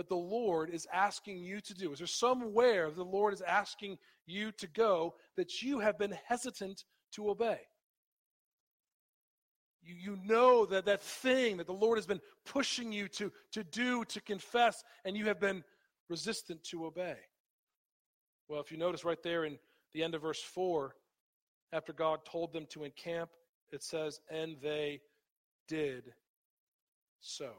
that 0.00 0.08
the 0.08 0.16
Lord 0.16 0.70
is 0.70 0.88
asking 0.90 1.40
you 1.40 1.60
to 1.60 1.74
do? 1.74 1.92
Is 1.92 1.98
there 1.98 2.06
somewhere 2.06 2.90
the 2.90 3.04
Lord 3.04 3.34
is 3.34 3.42
asking 3.42 3.98
you 4.24 4.50
to 4.52 4.66
go 4.66 5.14
that 5.36 5.60
you 5.60 5.78
have 5.78 5.98
been 5.98 6.16
hesitant 6.26 6.84
to 7.12 7.28
obey? 7.28 7.60
You, 9.82 9.94
you 9.94 10.18
know 10.24 10.64
that 10.64 10.86
that 10.86 11.02
thing 11.02 11.58
that 11.58 11.66
the 11.66 11.74
Lord 11.74 11.98
has 11.98 12.06
been 12.06 12.22
pushing 12.46 12.90
you 12.90 13.08
to, 13.08 13.30
to 13.52 13.62
do, 13.62 14.06
to 14.06 14.22
confess, 14.22 14.82
and 15.04 15.18
you 15.18 15.26
have 15.26 15.38
been 15.38 15.62
resistant 16.08 16.64
to 16.70 16.86
obey. 16.86 17.18
Well, 18.48 18.62
if 18.62 18.72
you 18.72 18.78
notice 18.78 19.04
right 19.04 19.22
there 19.22 19.44
in 19.44 19.58
the 19.92 20.02
end 20.02 20.14
of 20.14 20.22
verse 20.22 20.40
4, 20.40 20.94
after 21.74 21.92
God 21.92 22.20
told 22.24 22.54
them 22.54 22.64
to 22.70 22.84
encamp, 22.84 23.28
it 23.70 23.82
says, 23.82 24.18
and 24.30 24.56
they 24.62 25.02
did 25.68 26.04
so. 27.20 27.52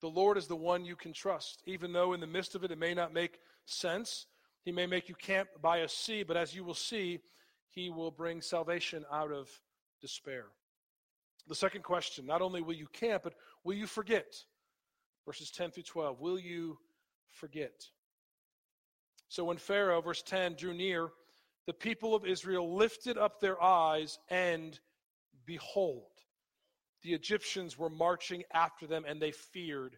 The 0.00 0.08
Lord 0.08 0.36
is 0.36 0.46
the 0.46 0.56
one 0.56 0.84
you 0.84 0.96
can 0.96 1.12
trust, 1.12 1.62
even 1.66 1.92
though 1.92 2.12
in 2.12 2.20
the 2.20 2.26
midst 2.26 2.54
of 2.54 2.64
it 2.64 2.70
it 2.70 2.78
may 2.78 2.94
not 2.94 3.14
make 3.14 3.40
sense. 3.64 4.26
He 4.64 4.72
may 4.72 4.86
make 4.86 5.08
you 5.08 5.14
camp 5.14 5.48
by 5.62 5.78
a 5.78 5.88
sea, 5.88 6.22
but 6.22 6.36
as 6.36 6.54
you 6.54 6.64
will 6.64 6.74
see, 6.74 7.20
He 7.70 7.88
will 7.88 8.10
bring 8.10 8.40
salvation 8.40 9.04
out 9.10 9.32
of 9.32 9.48
despair. 10.00 10.46
The 11.48 11.54
second 11.54 11.82
question 11.82 12.26
not 12.26 12.42
only 12.42 12.60
will 12.60 12.74
you 12.74 12.88
camp, 12.92 13.22
but 13.22 13.34
will 13.64 13.74
you 13.74 13.86
forget? 13.86 14.34
Verses 15.24 15.50
10 15.50 15.70
through 15.70 15.84
12. 15.84 16.20
Will 16.20 16.38
you 16.38 16.78
forget? 17.26 17.84
So 19.28 19.44
when 19.44 19.56
Pharaoh, 19.56 20.00
verse 20.00 20.22
10, 20.22 20.54
drew 20.54 20.74
near, 20.74 21.10
the 21.66 21.72
people 21.72 22.14
of 22.14 22.24
Israel 22.24 22.76
lifted 22.76 23.18
up 23.18 23.40
their 23.40 23.60
eyes, 23.62 24.18
and 24.28 24.78
behold, 25.44 26.15
the 27.02 27.12
Egyptians 27.12 27.78
were 27.78 27.90
marching 27.90 28.42
after 28.52 28.86
them, 28.86 29.04
and 29.06 29.20
they 29.20 29.32
feared 29.32 29.96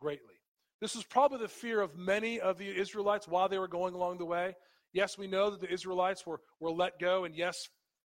greatly. 0.00 0.34
This 0.80 0.94
was 0.94 1.04
probably 1.04 1.38
the 1.38 1.48
fear 1.48 1.80
of 1.80 1.96
many 1.96 2.40
of 2.40 2.58
the 2.58 2.68
Israelites 2.68 3.26
while 3.26 3.48
they 3.48 3.58
were 3.58 3.68
going 3.68 3.94
along 3.94 4.18
the 4.18 4.26
way. 4.26 4.54
Yes, 4.92 5.16
we 5.16 5.26
know 5.26 5.50
that 5.50 5.60
the 5.60 5.72
Israelites 5.72 6.26
were, 6.26 6.40
were 6.60 6.70
let 6.70 6.98
go, 6.98 7.24
and 7.24 7.34
yes, 7.34 7.56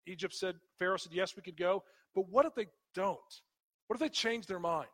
Egypt 0.06 0.34
said, 0.34 0.56
Pharaoh 0.78 0.96
said, 0.96 1.12
yes, 1.12 1.36
we 1.36 1.42
could 1.42 1.56
go. 1.56 1.82
But 2.14 2.28
what 2.28 2.46
if 2.46 2.54
they 2.54 2.66
don't? 2.94 3.18
What 3.86 3.94
if 3.94 4.00
they 4.00 4.08
change 4.08 4.46
their 4.46 4.58
mind? 4.58 4.88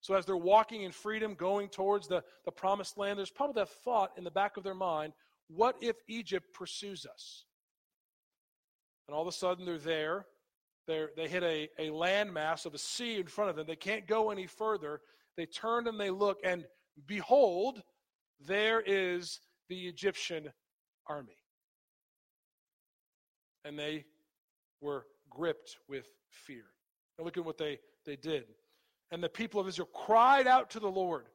So 0.00 0.14
as 0.14 0.24
they're 0.24 0.36
walking 0.36 0.82
in 0.82 0.92
freedom, 0.92 1.34
going 1.34 1.68
towards 1.68 2.08
the, 2.08 2.22
the 2.44 2.52
promised 2.52 2.96
land, 2.96 3.18
there's 3.18 3.30
probably 3.30 3.60
that 3.60 3.68
thought 3.84 4.12
in 4.16 4.24
the 4.24 4.30
back 4.30 4.56
of 4.56 4.64
their 4.64 4.74
mind, 4.74 5.12
what 5.48 5.76
if 5.80 5.96
Egypt 6.08 6.46
pursues 6.54 7.04
us? 7.04 7.44
And 9.06 9.14
all 9.14 9.22
of 9.22 9.28
a 9.28 9.32
sudden 9.32 9.64
they're 9.64 9.78
there. 9.78 10.26
They're, 10.88 11.10
they 11.16 11.28
hit 11.28 11.42
a, 11.42 11.68
a 11.78 11.90
landmass 11.90 12.64
of 12.64 12.74
a 12.74 12.78
sea 12.78 13.20
in 13.20 13.26
front 13.26 13.50
of 13.50 13.56
them. 13.56 13.66
They 13.66 13.76
can't 13.76 14.06
go 14.06 14.30
any 14.30 14.46
further. 14.46 15.02
They 15.36 15.44
turn 15.44 15.86
and 15.86 16.00
they 16.00 16.10
look, 16.10 16.38
and 16.42 16.64
behold, 17.06 17.82
there 18.40 18.80
is 18.80 19.38
the 19.68 19.86
Egyptian 19.86 20.50
army. 21.06 21.36
And 23.66 23.78
they 23.78 24.06
were 24.80 25.04
gripped 25.28 25.76
with 25.88 26.06
fear. 26.30 26.64
And 27.18 27.26
look 27.26 27.36
at 27.36 27.44
what 27.44 27.58
they, 27.58 27.80
they 28.06 28.16
did. 28.16 28.44
And 29.10 29.22
the 29.22 29.28
people 29.28 29.60
of 29.60 29.68
Israel 29.68 29.90
cried 29.92 30.46
out 30.46 30.70
to 30.70 30.80
the 30.80 30.88
Lord. 30.88 31.26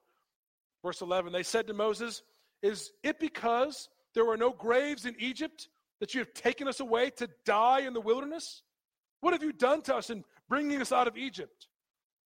Verse 0.83 1.01
11, 1.01 1.31
they 1.31 1.43
said 1.43 1.67
to 1.67 1.74
Moses, 1.74 2.24
Is 2.63 2.91
it 3.03 3.19
because 3.19 3.88
there 4.15 4.25
were 4.25 4.38
no 4.38 4.51
graves 4.51 5.05
in 5.05 5.15
Egypt 5.19 5.69
That 6.00 6.15
you 6.15 6.19
have 6.22 6.33
taken 6.33 6.67
us 6.67 6.79
away 6.79 7.12
to 7.12 7.29
die 7.45 7.81
in 7.81 7.93
the 7.93 8.01
wilderness? 8.01 8.63
What 9.24 9.32
have 9.32 9.42
you 9.42 9.53
done 9.53 9.82
to 9.84 9.96
us 9.96 10.10
in 10.10 10.25
bringing 10.50 10.82
us 10.82 10.92
out 10.92 11.08
of 11.08 11.15
Egypt? 11.15 11.70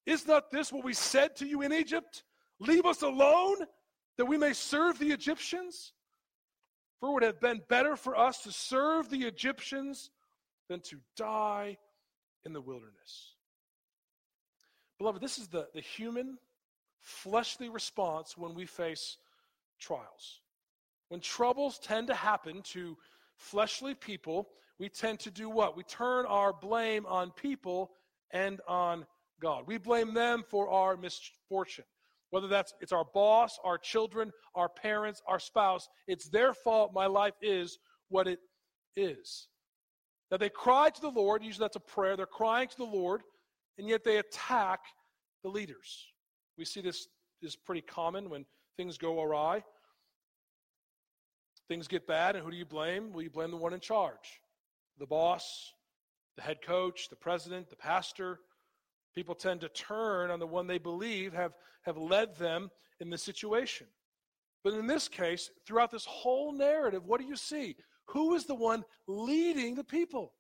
Is 0.08 0.25
not 0.25 0.50
this 0.50 0.74
what 0.74 0.84
we 0.84 0.96
said 0.96 1.36
to 1.36 1.46
you 1.46 1.62
in 1.62 1.72
Egypt? 1.72 2.24
Leave 2.60 2.88
us 2.88 3.04
alone 3.04 3.58
that 4.18 4.25
we 4.25 4.36
may 4.36 4.51
serve 4.51 4.98
the 4.98 5.12
Egyptians? 5.12 5.94
For 7.00 7.10
it 7.10 7.13
would 7.13 7.22
have 7.22 7.39
been 7.39 7.62
better 7.70 7.96
for 7.96 8.18
us 8.18 8.39
to 8.39 8.51
serve 8.51 9.12
the 9.12 9.27
Egyptians 9.27 10.10
than 10.70 10.80
to 10.86 10.98
die 11.16 11.77
in 12.46 12.51
the 12.51 12.62
wilderness. 12.62 13.36
Beloved, 14.98 15.22
this 15.22 15.38
is 15.38 15.50
the, 15.50 15.68
the 15.75 15.82
human, 15.82 16.39
fleshly 17.00 17.70
response 17.70 18.36
when 18.36 18.56
we 18.56 18.66
face 18.66 19.18
trials. 19.80 20.42
When 21.10 21.20
troubles 21.20 21.77
tend 21.77 22.08
to 22.08 22.16
happen 22.16 22.63
to 22.72 22.98
fleshly 23.36 23.94
people, 23.94 24.50
we 24.79 24.89
tend 24.89 25.19
to 25.19 25.31
do 25.31 25.50
what? 25.50 25.75
We 25.75 25.84
turn 25.84 26.25
our 26.25 26.53
blame 26.53 27.05
on 27.07 27.31
people 27.31 27.91
and 28.31 28.60
on 28.67 29.05
God. 29.41 29.63
We 29.65 29.77
blame 29.77 30.13
them 30.13 30.43
for 30.50 30.69
our 30.69 30.96
misfortune. 30.98 31.86
Whether 32.29 32.48
that's 32.48 32.74
it's 32.81 32.91
our 32.91 33.05
boss, 33.13 33.57
our 33.63 33.77
children, 33.77 34.31
our 34.53 34.69
parents, 34.69 35.22
our 35.27 35.39
spouse, 35.39 35.88
it's 36.07 36.29
their 36.29 36.53
fault 36.53 36.93
my 36.93 37.05
life 37.05 37.36
is 37.41 37.79
what 38.10 38.27
it 38.27 38.39
is. 38.96 39.48
Now 40.29 40.38
they 40.38 40.50
cry 40.50 40.89
to 40.89 41.01
the 41.01 41.10
Lord, 41.10 41.43
usually 41.43 41.63
that's 41.63 41.77
a 41.77 41.79
prayer, 41.79 42.17
they're 42.17 42.25
crying 42.25 42.67
to 42.67 42.77
the 42.77 42.84
Lord, 42.84 43.22
and 43.77 43.88
yet 43.88 44.03
they 44.03 44.17
attack 44.17 44.81
the 45.43 45.50
leaders. 45.50 46.07
We 46.57 46.65
see 46.65 46.81
this 46.81 47.07
is 47.41 47.55
pretty 47.55 47.81
common 47.81 48.29
when 48.29 48.46
things 48.75 48.98
go 48.98 49.22
awry. 49.22 49.63
Things 51.69 51.88
get 51.88 52.07
bad, 52.07 52.36
and 52.36 52.43
who 52.43 52.51
do 52.51 52.57
you 52.57 52.65
blame? 52.65 53.13
Well, 53.13 53.22
you 53.22 53.29
blame 53.29 53.51
the 53.51 53.57
one 53.57 53.74
in 53.74 53.79
charge 53.79 54.41
the 55.00 55.06
boss, 55.06 55.74
the 56.36 56.42
head 56.42 56.62
coach, 56.62 57.10
the 57.10 57.16
president, 57.16 57.70
the 57.70 57.75
pastor. 57.75 58.39
People 59.16 59.36
tend 59.36 59.62
to 59.62 59.70
turn 59.70 60.30
on 60.30 60.39
the 60.39 60.48
one 60.48 60.68
they 60.68 60.77
believe 60.77 61.34
have, 61.34 61.54
have 61.84 61.98
led 61.98 62.36
them 62.38 62.70
in 63.00 63.10
this 63.10 63.24
situation. 63.24 63.88
But 64.63 64.74
in 64.74 64.88
this 64.88 65.08
case, 65.08 65.50
throughout 65.66 65.92
this 65.92 66.06
whole 66.06 66.51
narrative, 66.51 67.06
what 67.06 67.22
do 67.22 67.27
you 67.27 67.36
see? 67.36 67.75
Who 68.08 68.36
is 68.36 68.46
the 68.46 68.56
one 68.56 68.84
leading 69.08 69.75
the 69.75 69.84
people? 69.84 70.34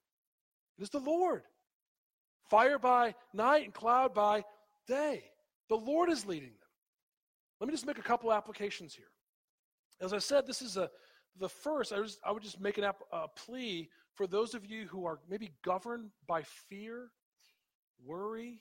It 0.77 0.83
is 0.83 0.89
the 0.89 0.99
Lord. 0.99 1.43
Fire 2.49 2.79
by 2.79 3.15
night 3.33 3.65
and 3.65 3.73
cloud 3.73 4.13
by 4.13 4.43
day. 4.87 5.23
The 5.69 5.75
Lord 5.75 6.09
is 6.09 6.25
leading 6.25 6.49
them. 6.49 6.69
Let 7.59 7.67
me 7.67 7.73
just 7.73 7.85
make 7.85 7.97
a 7.97 8.03
couple 8.03 8.31
applications 8.31 8.93
here. 8.93 9.07
As 9.99 10.13
I 10.13 10.19
said, 10.19 10.45
this 10.45 10.61
is 10.61 10.77
a 10.77 10.89
the 11.39 11.49
first. 11.49 11.93
I, 11.93 11.99
was, 11.99 12.19
I 12.23 12.31
would 12.31 12.43
just 12.43 12.59
make 12.59 12.77
an 12.77 12.83
app, 12.83 13.01
a 13.11 13.27
plea 13.27 13.89
for 14.17 14.25
those 14.25 14.55
of 14.55 14.65
you 14.65 14.87
who 14.87 15.05
are 15.05 15.19
maybe 15.29 15.51
governed 15.63 16.09
by 16.27 16.41
fear, 16.41 17.09
worry, 18.03 18.59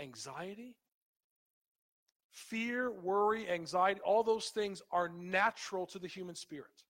anxiety. 0.00 0.74
Fear, 2.32 2.90
worry, 2.90 3.48
anxiety, 3.50 4.00
all 4.04 4.22
those 4.22 4.46
things 4.46 4.80
are 4.90 5.10
natural 5.10 5.86
to 5.88 5.98
the 5.98 6.08
human 6.08 6.34
spirit. 6.34 6.84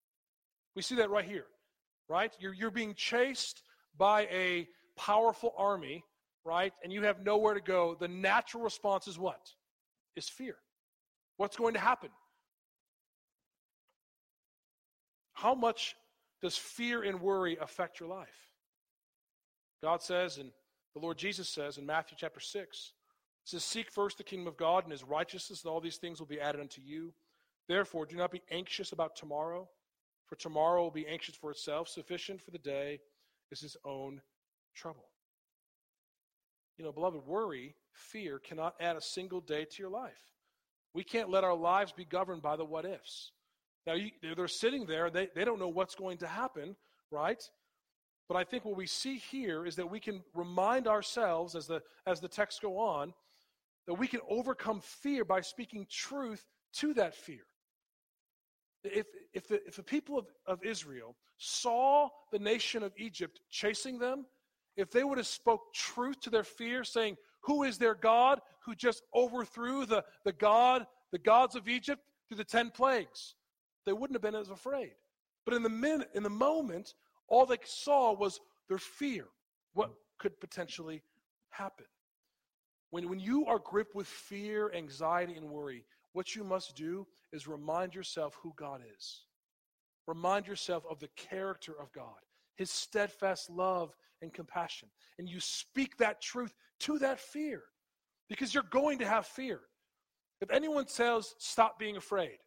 We 0.76 0.82
see 0.82 0.94
that 0.97 1.11
right 1.11 1.25
here, 1.25 1.47
right? 2.09 2.32
You're, 2.38 2.54
you're 2.54 2.70
being 2.70 2.94
chased 2.94 3.62
by 3.99 4.23
a 4.30 4.68
powerful 4.97 5.52
army, 5.59 6.04
right? 6.44 6.73
And 6.85 6.92
you 6.92 7.02
have 7.02 7.25
nowhere 7.25 7.54
to 7.54 7.61
go. 7.61 7.97
The 7.99 8.06
natural 8.06 8.62
response 8.62 9.09
is 9.09 9.18
what? 9.18 9.40
Is 10.14 10.28
fear. 10.28 10.56
What's 11.38 11.56
going 11.56 11.75
to 11.75 11.80
happen? 11.80 12.11
How 15.32 15.54
much 15.54 15.97
does 16.42 16.56
fear 16.56 17.02
and 17.02 17.20
worry 17.20 17.56
affect 17.61 18.00
your 18.00 18.09
life? 18.09 18.28
God 19.82 20.02
says, 20.02 20.38
and 20.38 20.50
the 20.94 21.00
Lord 21.00 21.18
Jesus 21.18 21.49
says 21.49 21.78
in 21.78 21.87
Matthew 21.87 22.16
chapter 22.18 22.40
6, 22.40 22.92
says, 23.44 23.64
Seek 23.64 23.90
first 23.90 24.18
the 24.18 24.25
kingdom 24.25 24.47
of 24.47 24.56
God 24.56 24.85
and 24.85 24.92
his 24.92 25.04
righteousness, 25.04 25.62
and 25.62 25.70
all 25.70 25.80
these 25.80 25.97
things 25.97 26.18
will 26.18 26.26
be 26.26 26.40
added 26.40 26.61
unto 26.61 26.80
you. 26.82 27.12
Therefore, 27.68 28.06
do 28.06 28.16
not 28.16 28.30
be 28.30 28.42
anxious 28.50 28.92
about 28.92 29.16
tomorrow, 29.16 29.68
for 30.26 30.37
tomorrow 30.37 30.82
will 30.82 30.90
be 30.90 31.06
anxious 31.06 31.35
for 31.35 31.50
itself. 31.50 31.88
Sufficient 31.88 32.42
for 32.42 32.50
the 32.50 32.59
day 32.59 33.00
is 33.50 33.61
his 33.61 33.76
own 33.85 34.20
trouble. 34.75 35.09
You 36.78 36.85
know, 36.85 36.92
beloved, 36.92 37.26
worry, 37.26 37.75
fear 37.92 38.38
cannot 38.38 38.75
add 38.80 38.97
a 38.97 39.02
single 39.02 39.40
day 39.40 39.64
to 39.64 39.82
your 39.82 39.90
life. 39.90 40.32
We 40.94 41.04
can't 41.04 41.30
let 41.30 41.44
our 41.44 41.54
lives 41.54 41.92
be 41.92 42.04
governed 42.04 42.42
by 42.42 42.56
the 42.56 42.64
what 42.64 42.85
ifs. 42.85 43.32
Now, 43.87 43.95
you, 43.95 44.11
they're 44.37 44.49
sitting 44.49 44.87
there, 44.87 45.11
they, 45.11 45.29
they 45.35 45.45
don't 45.45 45.59
know 45.59 45.69
what's 45.69 45.95
going 45.95 46.19
to 46.19 46.27
happen, 46.27 46.77
right? 47.11 47.43
But 48.29 48.37
I 48.37 48.45
think 48.45 48.65
what 48.65 48.77
we 48.77 48.87
see 48.87 49.17
here 49.17 49.67
is 49.67 49.77
that 49.77 49.91
we 49.91 50.01
can 50.01 50.23
remind 50.35 50.87
ourselves, 50.87 51.57
as 51.57 51.67
the, 51.67 51.83
as 52.07 52.21
the 52.21 52.29
texts 52.29 52.61
go 52.61 52.79
on, 52.79 53.13
that 53.87 53.95
we 53.95 54.07
can 54.07 54.21
overcome 54.29 54.81
fear 54.81 55.25
by 55.25 55.41
speaking 55.41 55.87
truth 55.91 56.45
to 56.75 56.95
that 56.95 57.15
fear. 57.15 57.43
If, 58.85 59.07
if, 59.33 59.49
the, 59.49 59.61
if 59.67 59.77
the 59.77 59.83
people 59.83 60.19
of, 60.19 60.27
of 60.47 60.63
Israel 60.63 61.17
saw 61.39 62.09
the 62.31 62.39
nation 62.39 62.83
of 62.83 62.93
Egypt 62.97 63.41
chasing 63.51 63.99
them, 63.99 64.27
if 64.77 64.91
they 64.91 65.03
would 65.03 65.19
have 65.19 65.27
spoke 65.27 65.75
truth 65.75 66.21
to 66.21 66.31
their 66.31 66.45
fear, 66.45 66.85
saying, 66.85 67.17
Who 67.43 67.65
is 67.65 67.79
their 67.79 67.95
God 67.95 68.41
who 68.65 68.75
just 68.75 69.03
overthrew 69.15 69.87
the, 69.87 70.05
the 70.25 70.33
God, 70.33 70.87
the 71.13 71.19
gods 71.19 71.57
of 71.57 71.69
Egypt 71.69 72.03
through 72.29 72.39
the 72.39 72.45
ten 72.45 72.71
plagues? 72.71 73.35
They 73.87 73.93
wouldn't 73.93 74.15
have 74.15 74.23
been 74.23 74.41
as 74.41 74.51
afraid. 74.51 74.93
But 75.45 75.55
in 75.55 75.63
the 75.63 75.69
minute, 75.69 76.11
in 76.15 76.23
the 76.23 76.31
moment, 76.31 76.95
all 77.29 77.47
they 77.47 77.59
saw 77.65 78.13
was 78.13 78.41
their 78.69 78.79
fear. 78.79 79.27
What 79.75 79.91
could 80.19 80.39
potentially 80.41 81.03
happen? 81.51 81.87
When, 82.91 83.09
when 83.09 83.21
you 83.21 83.47
are 83.47 83.59
gripped 83.59 83.95
with 83.95 84.07
fear, 84.07 84.73
anxiety, 84.75 85.35
and 85.35 85.49
worry, 85.49 85.85
what 86.13 86.35
you 86.35 86.45
must 86.45 86.77
do 86.77 87.07
is 87.33 87.47
remind 87.47 87.95
yourself 87.95 88.37
who 88.43 88.53
God 88.57 88.83
is. 88.97 89.25
Remind 90.07 90.47
yourself 90.47 90.85
of 90.91 90.99
the 90.99 91.11
character 91.17 91.73
of 91.81 91.93
God, 91.93 92.19
his 92.57 92.71
steadfast 92.71 93.49
love 93.49 93.95
and 94.23 94.33
compassion. 94.33 94.89
And 95.19 95.29
you 95.29 95.39
speak 95.41 95.97
that 95.99 96.21
truth 96.21 96.53
to 96.81 96.99
that 96.99 97.21
fear 97.21 97.63
because 98.29 98.53
you're 98.53 98.65
going 98.65 98.99
to 98.99 99.07
have 99.07 99.27
fear. 99.27 99.61
If 100.41 100.51
anyone 100.51 100.89
says, 100.89 101.35
stop 101.39 101.79
being 101.79 101.97
afraid, 101.97 102.39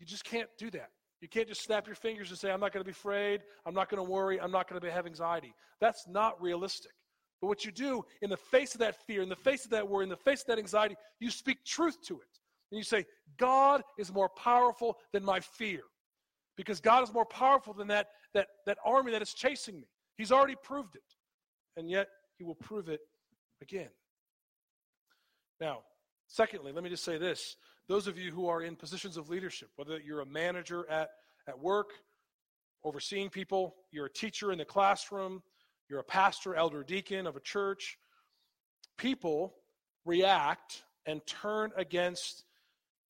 you 0.00 0.06
just 0.06 0.24
can't 0.24 0.48
do 0.58 0.70
that. 0.70 0.88
You 1.20 1.28
can't 1.28 1.46
just 1.46 1.62
snap 1.62 1.86
your 1.86 1.94
fingers 1.94 2.30
and 2.30 2.38
say, 2.38 2.50
I'm 2.50 2.60
not 2.60 2.72
going 2.72 2.82
to 2.82 2.88
be 2.88 2.92
afraid. 2.92 3.42
I'm 3.66 3.74
not 3.74 3.90
going 3.90 4.02
to 4.02 4.10
worry. 4.10 4.40
I'm 4.40 4.50
not 4.50 4.68
going 4.68 4.80
to 4.80 4.90
have 4.90 5.06
anxiety. 5.06 5.54
That's 5.80 6.06
not 6.08 6.40
realistic. 6.40 6.92
But 7.40 7.48
what 7.48 7.64
you 7.64 7.70
do 7.70 8.04
in 8.22 8.30
the 8.30 8.36
face 8.36 8.74
of 8.74 8.80
that 8.80 8.96
fear, 9.06 9.22
in 9.22 9.28
the 9.28 9.36
face 9.36 9.64
of 9.64 9.70
that 9.72 9.88
worry, 9.88 10.04
in 10.04 10.10
the 10.10 10.16
face 10.16 10.40
of 10.40 10.46
that 10.48 10.58
anxiety, 10.58 10.96
you 11.20 11.30
speak 11.30 11.58
truth 11.64 11.96
to 12.06 12.14
it. 12.14 12.28
And 12.72 12.78
you 12.78 12.84
say, 12.84 13.04
God 13.38 13.82
is 13.98 14.12
more 14.12 14.28
powerful 14.30 14.96
than 15.12 15.24
my 15.24 15.40
fear. 15.40 15.80
Because 16.56 16.80
God 16.80 17.02
is 17.02 17.12
more 17.12 17.24
powerful 17.24 17.74
than 17.74 17.88
that, 17.88 18.08
that, 18.34 18.48
that 18.66 18.78
army 18.84 19.12
that 19.12 19.22
is 19.22 19.34
chasing 19.34 19.80
me. 19.80 19.88
He's 20.16 20.32
already 20.32 20.56
proved 20.62 20.96
it. 20.96 21.02
And 21.76 21.90
yet, 21.90 22.08
He 22.38 22.44
will 22.44 22.54
prove 22.54 22.88
it 22.88 23.00
again. 23.60 23.88
Now, 25.60 25.80
secondly, 26.28 26.72
let 26.72 26.82
me 26.82 26.90
just 26.90 27.04
say 27.04 27.18
this 27.18 27.56
those 27.90 28.06
of 28.06 28.16
you 28.16 28.30
who 28.30 28.46
are 28.46 28.62
in 28.62 28.76
positions 28.76 29.16
of 29.16 29.28
leadership, 29.28 29.68
whether 29.74 29.98
you're 29.98 30.20
a 30.20 30.26
manager 30.26 30.88
at, 30.88 31.10
at 31.48 31.58
work, 31.58 31.90
overseeing 32.84 33.28
people, 33.28 33.74
you're 33.90 34.06
a 34.06 34.12
teacher 34.12 34.52
in 34.52 34.58
the 34.58 34.64
classroom, 34.64 35.42
you're 35.88 35.98
a 35.98 36.04
pastor, 36.04 36.54
elder, 36.54 36.84
deacon 36.84 37.26
of 37.26 37.34
a 37.34 37.40
church, 37.40 37.98
people 38.96 39.56
react 40.04 40.84
and 41.04 41.20
turn 41.26 41.72
against 41.76 42.44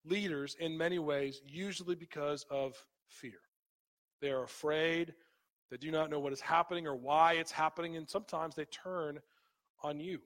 leaders 0.06 0.56
in 0.58 0.78
many 0.78 0.98
ways, 0.98 1.42
usually 1.46 1.94
because 1.94 2.46
of 2.50 2.74
fear. 3.06 3.40
They 4.22 4.30
are 4.30 4.44
afraid, 4.44 5.12
they 5.70 5.76
do 5.76 5.90
not 5.90 6.08
know 6.08 6.20
what 6.20 6.32
is 6.32 6.40
happening 6.40 6.86
or 6.86 6.96
why 6.96 7.34
it's 7.34 7.52
happening, 7.52 7.98
and 7.98 8.08
sometimes 8.08 8.54
they 8.54 8.64
turn 8.64 9.18
on 9.82 10.00
you. 10.00 10.20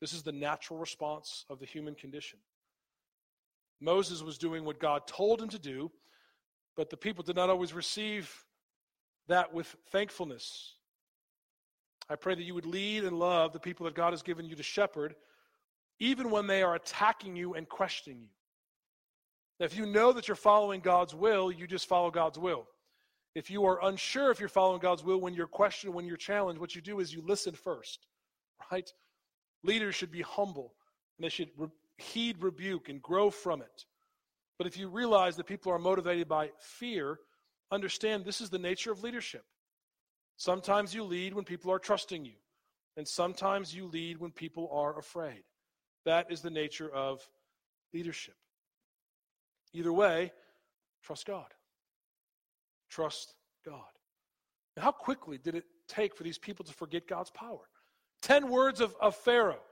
This 0.00 0.14
is 0.14 0.22
the 0.22 0.32
natural 0.32 0.78
response 0.78 1.44
of 1.50 1.58
the 1.58 1.66
human 1.66 1.94
condition. 1.94 2.38
Moses 3.82 4.22
was 4.22 4.38
doing 4.38 4.64
what 4.64 4.78
God 4.78 5.06
told 5.06 5.42
him 5.42 5.48
to 5.48 5.58
do, 5.58 5.90
but 6.76 6.88
the 6.88 6.96
people 6.96 7.24
did 7.24 7.36
not 7.36 7.50
always 7.50 7.72
receive 7.72 8.32
that 9.28 9.52
with 9.52 9.74
thankfulness. 9.90 10.76
I 12.08 12.16
pray 12.16 12.34
that 12.34 12.42
you 12.42 12.54
would 12.54 12.66
lead 12.66 13.04
and 13.04 13.18
love 13.18 13.52
the 13.52 13.60
people 13.60 13.84
that 13.84 13.94
God 13.94 14.12
has 14.12 14.22
given 14.22 14.46
you 14.46 14.54
to 14.56 14.62
shepherd, 14.62 15.14
even 15.98 16.30
when 16.30 16.46
they 16.46 16.62
are 16.62 16.74
attacking 16.74 17.36
you 17.36 17.54
and 17.54 17.68
questioning 17.68 18.20
you. 18.20 18.28
If 19.58 19.76
you 19.76 19.86
know 19.86 20.12
that 20.12 20.28
you're 20.28 20.34
following 20.34 20.80
God's 20.80 21.14
will, 21.14 21.52
you 21.52 21.66
just 21.66 21.88
follow 21.88 22.10
God's 22.10 22.38
will. 22.38 22.66
If 23.34 23.50
you 23.50 23.64
are 23.64 23.84
unsure 23.84 24.30
if 24.30 24.40
you're 24.40 24.48
following 24.48 24.80
God's 24.80 25.02
will 25.02 25.20
when 25.20 25.34
you're 25.34 25.46
questioned, 25.46 25.94
when 25.94 26.04
you're 26.04 26.16
challenged, 26.16 26.60
what 26.60 26.74
you 26.74 26.82
do 26.82 27.00
is 27.00 27.12
you 27.12 27.22
listen 27.26 27.54
first, 27.54 28.06
right? 28.70 28.90
Leaders 29.64 29.94
should 29.94 30.12
be 30.12 30.22
humble 30.22 30.74
and 31.16 31.24
they 31.24 31.30
should 31.30 31.48
heed 32.02 32.42
rebuke 32.42 32.88
and 32.88 33.02
grow 33.02 33.30
from 33.30 33.62
it. 33.62 33.86
But 34.58 34.66
if 34.66 34.76
you 34.76 34.88
realize 34.88 35.36
that 35.36 35.46
people 35.46 35.72
are 35.72 35.78
motivated 35.78 36.28
by 36.28 36.50
fear, 36.60 37.18
understand 37.70 38.24
this 38.24 38.40
is 38.40 38.50
the 38.50 38.58
nature 38.58 38.92
of 38.92 39.02
leadership. 39.02 39.44
Sometimes 40.36 40.94
you 40.94 41.04
lead 41.04 41.34
when 41.34 41.44
people 41.44 41.70
are 41.72 41.78
trusting 41.78 42.24
you, 42.24 42.36
and 42.96 43.06
sometimes 43.06 43.74
you 43.74 43.86
lead 43.86 44.18
when 44.18 44.30
people 44.30 44.68
are 44.72 44.98
afraid. 44.98 45.42
That 46.04 46.30
is 46.30 46.40
the 46.40 46.50
nature 46.50 46.90
of 46.92 47.20
leadership. 47.94 48.34
Either 49.72 49.92
way, 49.92 50.32
trust 51.02 51.26
God. 51.26 51.46
Trust 52.90 53.34
God. 53.64 53.80
And 54.76 54.84
how 54.84 54.92
quickly 54.92 55.38
did 55.38 55.54
it 55.54 55.64
take 55.88 56.14
for 56.14 56.24
these 56.24 56.38
people 56.38 56.64
to 56.64 56.72
forget 56.72 57.06
God's 57.06 57.30
power? 57.30 57.68
Ten 58.20 58.48
words 58.48 58.80
of, 58.80 58.94
of 59.00 59.16
Pharaoh. 59.16 59.62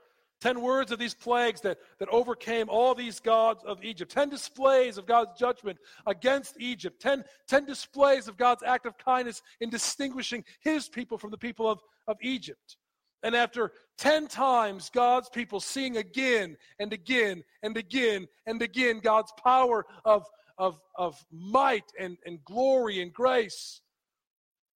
Ten 0.41 0.61
words 0.61 0.91
of 0.91 0.97
these 0.97 1.13
plagues 1.13 1.61
that, 1.61 1.77
that 1.99 2.09
overcame 2.09 2.67
all 2.67 2.95
these 2.95 3.19
gods 3.19 3.63
of 3.63 3.83
Egypt. 3.83 4.11
Ten 4.11 4.27
displays 4.27 4.97
of 4.97 5.05
God's 5.05 5.39
judgment 5.39 5.77
against 6.07 6.59
Egypt. 6.59 6.99
Ten, 6.99 7.23
ten 7.47 7.63
displays 7.65 8.27
of 8.27 8.37
God's 8.37 8.63
act 8.63 8.87
of 8.87 8.97
kindness 8.97 9.43
in 9.59 9.69
distinguishing 9.69 10.43
his 10.59 10.89
people 10.89 11.19
from 11.19 11.29
the 11.29 11.37
people 11.37 11.69
of, 11.69 11.79
of 12.07 12.17
Egypt. 12.23 12.77
And 13.21 13.35
after 13.35 13.71
10 13.99 14.27
times, 14.27 14.89
God's 14.89 15.29
people 15.29 15.59
seeing 15.59 15.97
again 15.97 16.57
and 16.79 16.91
again 16.91 17.43
and 17.61 17.77
again 17.77 18.27
and 18.47 18.59
again 18.63 18.99
God's 18.99 19.31
power 19.43 19.85
of, 20.05 20.25
of, 20.57 20.81
of 20.95 21.23
might 21.31 21.85
and, 21.99 22.17
and 22.25 22.43
glory 22.45 22.99
and 22.99 23.13
grace, 23.13 23.81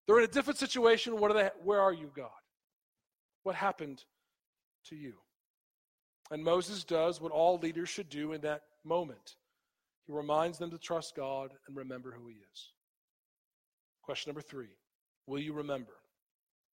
they're 0.05 0.19
in 0.19 0.25
a 0.25 0.27
different 0.27 0.59
situation. 0.59 1.19
What 1.19 1.31
are 1.31 1.33
they, 1.33 1.49
where 1.63 1.81
are 1.81 1.93
you, 1.93 2.11
God? 2.15 2.29
What 3.41 3.55
happened 3.55 4.03
to 4.89 4.95
you? 4.95 5.15
And 6.31 6.43
Moses 6.43 6.83
does 6.83 7.21
what 7.21 7.31
all 7.31 7.59
leaders 7.59 7.89
should 7.89 8.09
do 8.09 8.33
in 8.33 8.41
that 8.41 8.61
moment. 8.83 9.35
He 10.05 10.13
reminds 10.13 10.57
them 10.57 10.71
to 10.71 10.77
trust 10.77 11.15
God 11.15 11.51
and 11.67 11.75
remember 11.75 12.11
who 12.11 12.27
He 12.27 12.35
is. 12.35 12.71
Question 14.01 14.29
number 14.29 14.41
three 14.41 14.69
Will 15.27 15.39
you 15.39 15.53
remember? 15.53 15.93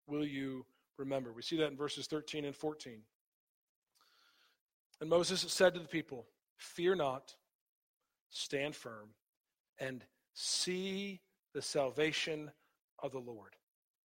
Will 0.08 0.26
you 0.26 0.66
remember? 0.98 1.32
We 1.34 1.42
see 1.42 1.58
that 1.58 1.72
in 1.72 1.78
verses 1.78 2.08
13 2.08 2.46
and 2.46 2.56
14. 2.56 3.02
And 5.00 5.10
Moses 5.10 5.42
said 5.52 5.74
to 5.74 5.80
the 5.80 5.88
people, 5.88 6.28
Fear 6.58 6.96
not, 6.96 7.34
stand 8.30 8.76
firm, 8.76 9.10
and 9.80 10.04
see 10.34 11.22
the 11.54 11.62
salvation 11.62 12.52
of 13.00 13.12
the 13.12 13.20
Lord, 13.20 13.56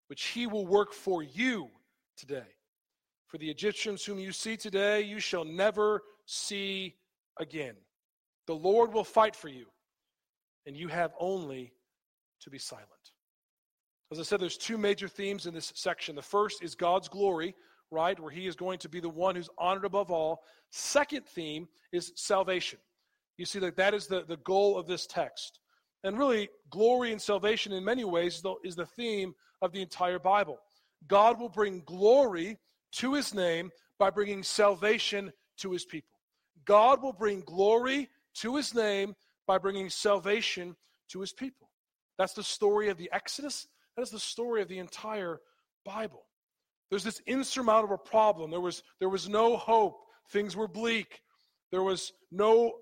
which 0.09 0.25
He 0.27 0.47
will 0.47 0.67
work 0.67 0.93
for 0.93 1.23
you 1.23 1.69
today. 2.17 2.56
For 3.37 3.41
the 3.41 3.51
Egyptians 3.51 4.03
whom 4.03 4.19
you 4.19 4.33
see 4.33 4.57
today, 4.57 5.03
you 5.03 5.21
shall 5.21 5.45
never 5.45 6.05
see 6.25 6.95
again. 7.39 7.75
The 8.47 8.55
Lord 8.55 8.95
will 8.95 9.05
fight 9.05 9.37
for 9.37 9.49
you, 9.49 9.67
and 10.65 10.75
you 10.75 10.89
have 10.89 11.13
only 11.21 11.75
to 12.41 12.49
be 12.49 12.57
silent. 12.57 12.89
As 14.11 14.19
I 14.19 14.23
said, 14.23 14.41
there's 14.41 14.57
two 14.57 14.79
major 14.79 15.07
themes 15.07 15.45
in 15.45 15.53
this 15.53 15.71
section. 15.75 16.17
The 16.17 16.23
first 16.23 16.63
is 16.63 16.75
God's 16.75 17.11
glory, 17.11 17.55
right, 17.91 18.19
where 18.19 18.31
He 18.31 18.47
is 18.47 18.57
going 18.57 18.79
to 18.79 18.89
be 18.89 19.01
the 19.01 19.11
one 19.11 19.37
who's 19.37 19.51
honored 19.59 19.85
above 19.85 20.11
all. 20.11 20.43
Second 20.71 21.27
theme 21.27 21.69
is 21.93 22.13
salvation. 22.17 22.79
You 23.37 23.45
see 23.45 23.59
that 23.59 23.77
that 23.77 23.93
is 23.93 24.07
the, 24.07 24.25
the 24.27 24.39
goal 24.39 24.79
of 24.79 24.87
this 24.87 25.07
text. 25.07 25.61
And 26.05 26.19
really, 26.19 26.49
glory 26.71 27.13
and 27.13 27.21
salvation 27.21 27.75
in 27.75 27.85
many 27.85 28.05
ways 28.05 28.43
is 28.65 28.77
the 28.77 28.87
theme 28.87 29.35
of 29.61 29.73
the 29.73 29.83
entire 29.83 30.19
Bible. 30.19 30.57
God 31.07 31.39
will 31.39 31.51
bring 31.51 31.83
glory 31.85 32.57
to 32.97 33.15
his 33.15 33.35
name 33.35 33.71
by 33.99 34.11
bringing 34.11 34.43
salvation 34.43 35.33
to 35.59 35.73
his 35.73 35.85
people. 35.85 36.19
God 36.65 37.03
will 37.03 37.13
bring 37.13 37.41
glory 37.43 38.09
to 38.37 38.57
his 38.57 38.75
name 38.75 39.15
by 39.47 39.59
bringing 39.59 39.89
salvation 39.89 40.77
to 41.09 41.21
his 41.21 41.33
people. 41.33 41.71
That's 42.19 42.35
the 42.35 42.43
story 42.43 42.89
of 42.89 42.99
the 42.99 43.11
Exodus. 43.13 43.69
That 43.97 44.03
is 44.03 44.11
the 44.11 44.19
story 44.19 44.63
of 44.63 44.69
the 44.69 44.79
entire 44.79 45.41
Bible. 45.85 46.25
There's 46.91 47.05
this 47.05 47.21
insurmountable 47.27 47.99
problem. 47.99 48.51
There 48.51 48.61
was, 48.61 48.83
there 48.99 49.09
was 49.09 49.29
no 49.29 49.57
hope. 49.57 50.01
Things 50.31 50.57
were 50.57 50.69
bleak. 50.69 51.23
There 51.71 51.83
was 51.83 52.13
no 52.31 52.73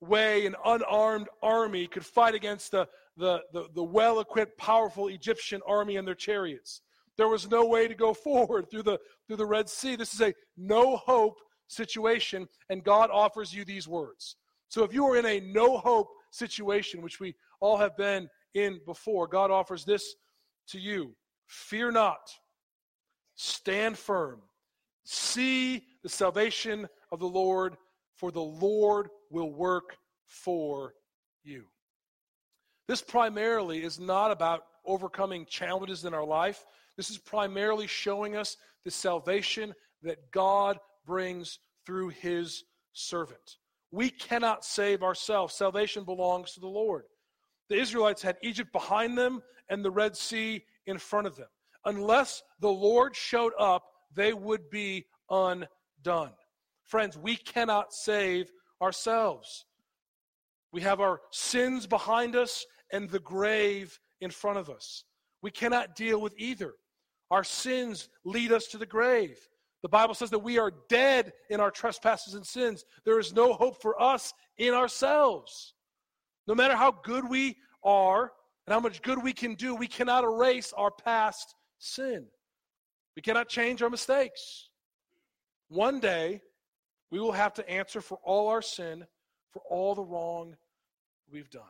way 0.00 0.46
an 0.46 0.56
unarmed 0.64 1.28
army 1.42 1.86
could 1.86 2.04
fight 2.04 2.34
against 2.34 2.70
the, 2.70 2.88
the, 3.16 3.42
the, 3.52 3.66
the 3.74 3.82
well 3.82 4.20
equipped, 4.20 4.58
powerful 4.58 5.08
Egyptian 5.08 5.60
army 5.66 5.96
and 5.96 6.06
their 6.06 6.14
chariots. 6.14 6.82
There 7.16 7.28
was 7.28 7.50
no 7.50 7.66
way 7.66 7.88
to 7.88 7.94
go 7.94 8.14
forward 8.28 8.70
through 8.70 8.84
the, 8.84 8.98
through 9.26 9.36
the 9.36 9.46
Red 9.46 9.68
Sea. 9.68 9.96
This 9.96 10.14
is 10.14 10.20
a 10.20 10.34
no 10.56 10.96
hope 10.96 11.38
situation, 11.68 12.48
and 12.70 12.84
God 12.84 13.10
offers 13.10 13.52
you 13.52 13.64
these 13.64 13.88
words. 13.88 14.36
So 14.68 14.84
if 14.84 14.92
you 14.92 15.06
are 15.06 15.16
in 15.16 15.26
a 15.26 15.40
no 15.40 15.78
hope 15.78 16.08
situation, 16.30 17.02
which 17.02 17.20
we 17.20 17.34
all 17.60 17.76
have 17.76 17.96
been 17.96 18.28
in 18.54 18.80
before, 18.86 19.26
God 19.26 19.50
offers 19.50 19.84
this 19.84 20.14
to 20.68 20.78
you 20.78 21.14
Fear 21.46 21.92
not, 21.92 22.30
stand 23.36 23.96
firm, 23.96 24.42
see 25.04 25.84
the 26.02 26.08
salvation 26.08 26.88
of 27.12 27.20
the 27.20 27.28
Lord, 27.28 27.76
for 28.16 28.32
the 28.32 28.40
Lord 28.40 29.08
will 29.30 29.52
work 29.52 29.96
for 30.26 30.94
you. 31.44 31.64
This 32.88 33.02
primarily 33.02 33.82
is 33.82 33.98
not 33.98 34.30
about 34.30 34.64
overcoming 34.84 35.46
challenges 35.46 36.04
in 36.04 36.14
our 36.14 36.24
life. 36.24 36.64
This 36.96 37.10
is 37.10 37.18
primarily 37.18 37.86
showing 37.86 38.36
us 38.36 38.56
the 38.84 38.90
salvation 38.90 39.74
that 40.02 40.30
God 40.30 40.78
brings 41.06 41.58
through 41.84 42.08
his 42.08 42.64
servant. 42.92 43.58
We 43.90 44.10
cannot 44.10 44.64
save 44.64 45.02
ourselves. 45.02 45.54
Salvation 45.54 46.04
belongs 46.04 46.52
to 46.52 46.60
the 46.60 46.66
Lord. 46.66 47.04
The 47.68 47.76
Israelites 47.76 48.22
had 48.22 48.36
Egypt 48.42 48.72
behind 48.72 49.16
them 49.16 49.42
and 49.68 49.84
the 49.84 49.90
Red 49.90 50.16
Sea 50.16 50.64
in 50.86 50.98
front 50.98 51.26
of 51.26 51.36
them. 51.36 51.48
Unless 51.84 52.42
the 52.60 52.68
Lord 52.68 53.14
showed 53.14 53.52
up, 53.58 53.84
they 54.14 54.32
would 54.32 54.70
be 54.70 55.06
undone. 55.30 56.32
Friends, 56.84 57.16
we 57.16 57.36
cannot 57.36 57.92
save 57.92 58.50
ourselves. 58.80 59.64
We 60.72 60.80
have 60.82 61.00
our 61.00 61.20
sins 61.30 61.86
behind 61.86 62.36
us 62.36 62.64
and 62.92 63.08
the 63.08 63.20
grave 63.20 63.98
in 64.20 64.30
front 64.30 64.58
of 64.58 64.70
us. 64.70 65.04
We 65.42 65.50
cannot 65.50 65.96
deal 65.96 66.20
with 66.20 66.34
either. 66.36 66.74
Our 67.30 67.44
sins 67.44 68.08
lead 68.24 68.52
us 68.52 68.66
to 68.68 68.78
the 68.78 68.86
grave. 68.86 69.38
The 69.82 69.88
Bible 69.88 70.14
says 70.14 70.30
that 70.30 70.38
we 70.38 70.58
are 70.58 70.72
dead 70.88 71.32
in 71.50 71.60
our 71.60 71.70
trespasses 71.70 72.34
and 72.34 72.46
sins. 72.46 72.84
There 73.04 73.18
is 73.18 73.32
no 73.32 73.52
hope 73.52 73.80
for 73.80 74.00
us 74.00 74.32
in 74.58 74.74
ourselves. 74.74 75.74
No 76.46 76.54
matter 76.54 76.76
how 76.76 76.92
good 77.04 77.28
we 77.28 77.56
are 77.82 78.32
and 78.66 78.74
how 78.74 78.80
much 78.80 79.02
good 79.02 79.22
we 79.22 79.32
can 79.32 79.54
do, 79.54 79.74
we 79.74 79.86
cannot 79.86 80.24
erase 80.24 80.72
our 80.76 80.90
past 80.90 81.54
sin. 81.78 82.26
We 83.14 83.22
cannot 83.22 83.48
change 83.48 83.82
our 83.82 83.90
mistakes. 83.90 84.68
One 85.68 86.00
day, 86.00 86.42
we 87.10 87.18
will 87.18 87.32
have 87.32 87.54
to 87.54 87.68
answer 87.68 88.00
for 88.00 88.18
all 88.24 88.48
our 88.48 88.62
sin, 88.62 89.06
for 89.50 89.62
all 89.68 89.94
the 89.94 90.04
wrong 90.04 90.56
we've 91.30 91.50
done. 91.50 91.62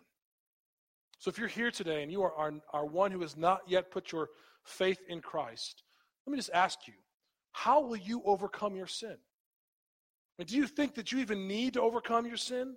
So 1.19 1.29
if 1.31 1.39
you're 1.39 1.49
here 1.49 1.71
today 1.71 2.03
and 2.03 2.13
you 2.13 2.23
are, 2.23 2.35
are, 2.35 2.53
are 2.73 2.87
one 2.87 3.11
who 3.11 3.21
has 3.21 3.37
not 3.37 3.63
yet 3.67 3.91
put 3.91 4.13
your 4.13 4.29
faith 4.67 5.01
in 5.09 5.21
Christ, 5.21 5.83
let 6.27 6.33
me 6.33 6.39
just 6.39 6.51
ask 6.53 6.87
you, 6.87 6.95
how 7.53 7.81
will 7.81 7.97
you 7.97 8.23
overcome 8.25 8.77
your 8.77 8.87
sin? 8.87 9.17
Do 10.45 10.57
you 10.57 10.67
think 10.67 10.95
that 10.97 11.13
you 11.13 11.19
even 11.21 11.49
need 11.49 11.75
to 11.75 11.81
overcome 11.81 12.27
your 12.27 12.37
sin? 12.37 12.75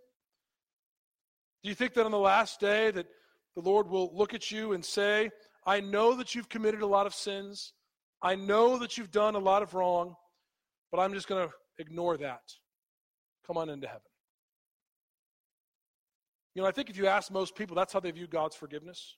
Do 1.62 1.70
you 1.70 1.76
think 1.76 1.94
that 1.96 2.06
on 2.06 2.12
the 2.12 2.18
last 2.18 2.60
day 2.60 2.90
that 2.92 3.08
the 3.56 3.62
Lord 3.62 3.90
will 3.90 4.16
look 4.16 4.34
at 4.34 4.52
you 4.52 4.72
and 4.72 4.84
say, 4.84 5.30
I 5.66 5.82
know 5.82 6.16
that 6.16 6.34
you've 6.34 6.48
committed 6.48 6.82
a 6.82 6.88
lot 6.88 7.06
of 7.06 7.14
sins. 7.14 7.74
I 8.22 8.36
know 8.36 8.78
that 8.80 8.98
you've 8.98 9.12
done 9.12 9.36
a 9.36 9.40
lot 9.40 9.62
of 9.62 9.74
wrong, 9.74 10.16
but 10.92 11.00
I'm 11.00 11.14
just 11.14 11.28
going 11.28 11.48
to 11.48 11.54
ignore 11.78 12.16
that. 12.18 12.42
Come 13.46 13.58
on 13.58 13.70
into 13.70 13.88
heaven. 13.88 14.02
You 16.56 16.62
know, 16.62 16.68
I 16.68 16.72
think 16.72 16.90
if 16.90 16.98
you 16.98 17.08
ask 17.08 17.32
most 17.32 17.56
people, 17.56 17.76
that's 17.76 17.94
how 17.94 18.00
they 18.00 18.12
view 18.12 18.28
God's 18.28 18.56
forgiveness. 18.56 19.18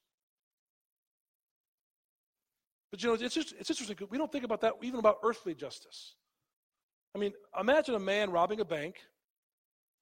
But 2.92 3.02
you 3.02 3.10
know, 3.10 3.16
it's, 3.16 3.34
just, 3.34 3.54
it's 3.58 3.70
interesting. 3.70 3.98
We 4.10 4.18
don't 4.18 4.32
think 4.32 4.44
about 4.44 4.62
that 4.62 4.74
even 4.82 5.00
about 5.00 5.18
earthly 5.24 5.56
justice. 5.56 6.16
I 7.16 7.20
mean, 7.20 7.34
imagine 7.60 7.96
a 7.96 8.00
man 8.00 8.30
robbing 8.30 8.60
a 8.60 8.66
bank, 8.66 8.98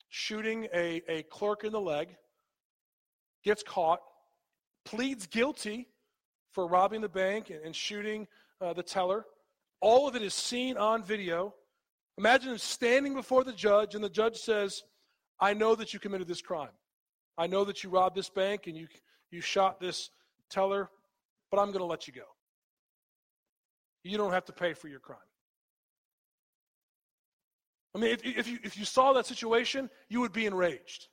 shooting 0.09 0.67
a, 0.73 1.01
a 1.07 1.23
clerk 1.23 1.63
in 1.63 1.71
the 1.71 1.79
leg, 1.79 2.15
gets 3.43 3.63
caught, 3.63 3.99
pleads 4.85 5.27
guilty 5.27 5.87
for 6.51 6.67
robbing 6.67 7.01
the 7.01 7.09
bank 7.09 7.51
and, 7.51 7.63
and 7.63 7.75
shooting 7.75 8.27
uh, 8.59 8.73
the 8.73 8.83
teller. 8.83 9.25
All 9.81 10.07
of 10.07 10.15
it 10.15 10.21
is 10.21 10.33
seen 10.33 10.77
on 10.77 11.03
video. 11.03 11.53
Imagine 12.17 12.51
him 12.51 12.57
standing 12.57 13.13
before 13.13 13.43
the 13.43 13.53
judge, 13.53 13.95
and 13.95 14.03
the 14.03 14.09
judge 14.09 14.37
says, 14.37 14.83
I 15.39 15.53
know 15.53 15.75
that 15.75 15.93
you 15.93 15.99
committed 15.99 16.27
this 16.27 16.41
crime. 16.41 16.69
I 17.37 17.47
know 17.47 17.63
that 17.63 17.83
you 17.83 17.89
robbed 17.89 18.17
this 18.17 18.29
bank 18.29 18.67
and 18.67 18.75
you, 18.75 18.87
you 19.31 19.39
shot 19.39 19.79
this 19.79 20.09
teller, 20.49 20.89
but 21.49 21.59
I'm 21.59 21.67
going 21.67 21.79
to 21.79 21.85
let 21.85 22.07
you 22.07 22.13
go. 22.13 22.25
You 24.03 24.17
don't 24.17 24.31
have 24.31 24.45
to 24.45 24.53
pay 24.53 24.73
for 24.73 24.87
your 24.87 24.99
crime. 24.99 25.19
I 27.95 27.99
mean, 27.99 28.11
if, 28.11 28.23
if, 28.23 28.47
you, 28.47 28.59
if 28.63 28.77
you 28.77 28.85
saw 28.85 29.13
that 29.13 29.25
situation, 29.25 29.89
you 30.09 30.21
would 30.21 30.31
be 30.31 30.45
enraged. 30.45 31.07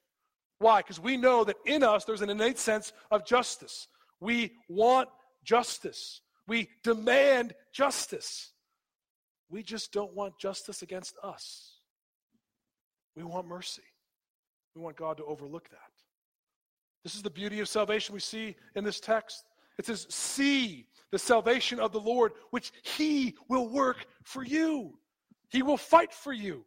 Why? 0.59 0.81
Because 0.81 1.01
we 1.01 1.17
know 1.17 1.45
that 1.45 1.57
in 1.65 1.83
us 1.83 2.05
there's 2.05 2.23
an 2.23 2.31
innate 2.31 2.59
sense 2.59 2.93
of 3.11 3.27
justice. 3.27 3.89
We 4.21 4.53
want 4.69 5.09
justice. 5.45 6.21
We 6.47 6.69
demand 6.83 7.55
justice. 7.73 8.53
We 9.49 9.63
just 9.63 9.93
don't 9.93 10.15
want 10.15 10.39
justice 10.39 10.83
against 10.83 11.17
us. 11.23 11.79
We 13.15 13.23
want 13.23 13.49
mercy. 13.49 13.83
We 14.75 14.83
want 14.83 14.97
God 14.97 15.17
to 15.19 15.25
overlook 15.25 15.69
that. 15.71 15.79
This 17.05 17.15
is 17.15 17.23
the 17.23 17.31
beauty 17.31 17.61
of 17.61 17.69
salvation 17.69 18.15
we 18.15 18.21
see 18.21 18.57
in 18.75 18.85
this 18.85 19.01
text. 19.01 19.45
It 19.79 19.87
says, 19.87 20.07
See 20.11 20.87
the 21.17 21.21
salvation 21.21 21.81
of 21.81 21.93
the 21.93 22.01
Lord, 22.01 22.33
which 22.51 22.73
He 22.83 23.35
will 23.49 23.71
work 23.71 24.05
for 24.25 24.45
you. 24.45 24.99
He 25.49 25.63
will 25.63 25.79
fight 25.79 26.13
for 26.13 26.35
you. 26.35 26.67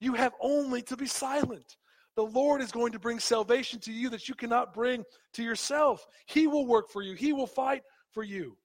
You 0.00 0.14
have 0.14 0.32
only 0.40 0.80
to 0.84 0.96
be 0.96 1.04
silent. 1.04 1.76
The 2.16 2.24
Lord 2.24 2.62
is 2.62 2.72
going 2.72 2.92
to 2.92 2.98
bring 2.98 3.18
salvation 3.18 3.78
to 3.80 3.92
you 3.92 4.08
that 4.08 4.26
you 4.26 4.34
cannot 4.34 4.72
bring 4.72 5.04
to 5.34 5.42
yourself. 5.42 6.06
He 6.24 6.46
will 6.46 6.66
work 6.66 6.88
for 6.90 7.02
you, 7.02 7.14
He 7.14 7.34
will 7.34 7.46
fight 7.46 7.82
for 8.10 8.22
you. 8.24 8.56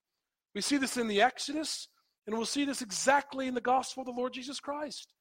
We 0.53 0.61
see 0.61 0.77
this 0.77 0.95
in 0.95 1.09
the 1.09 1.21
Exodus, 1.21 1.89
and 2.25 2.37
we'll 2.37 2.45
see 2.45 2.63
this 2.63 2.81
exactly 2.81 3.47
in 3.47 3.55
the 3.55 3.59
gospel 3.59 4.03
of 4.03 4.07
the 4.07 4.13
Lord 4.13 4.31
Jesus 4.31 4.61
Christ. 4.61 5.13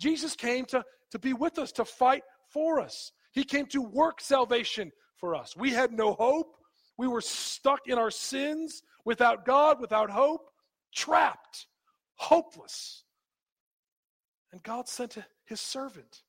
Jesus 0.00 0.34
came 0.34 0.64
to, 0.66 0.82
to 1.12 1.18
be 1.20 1.32
with 1.32 1.60
us, 1.60 1.70
to 1.72 1.84
fight 1.84 2.24
for 2.52 2.80
us. 2.80 3.12
He 3.30 3.44
came 3.44 3.66
to 3.66 3.82
work 3.82 4.20
salvation 4.20 4.90
for 5.16 5.36
us. 5.36 5.54
We 5.56 5.70
had 5.70 5.92
no 5.92 6.14
hope. 6.14 6.56
We 7.00 7.08
were 7.08 7.22
stuck 7.22 7.86
in 7.86 7.96
our 7.96 8.10
sins, 8.10 8.82
without 9.06 9.46
God, 9.46 9.80
without 9.80 10.10
hope, 10.10 10.50
trapped, 10.94 11.66
hopeless. 12.16 13.04
And 14.52 14.62
God 14.62 14.86
sent 14.86 15.16
his 15.46 15.62
servant, 15.62 16.20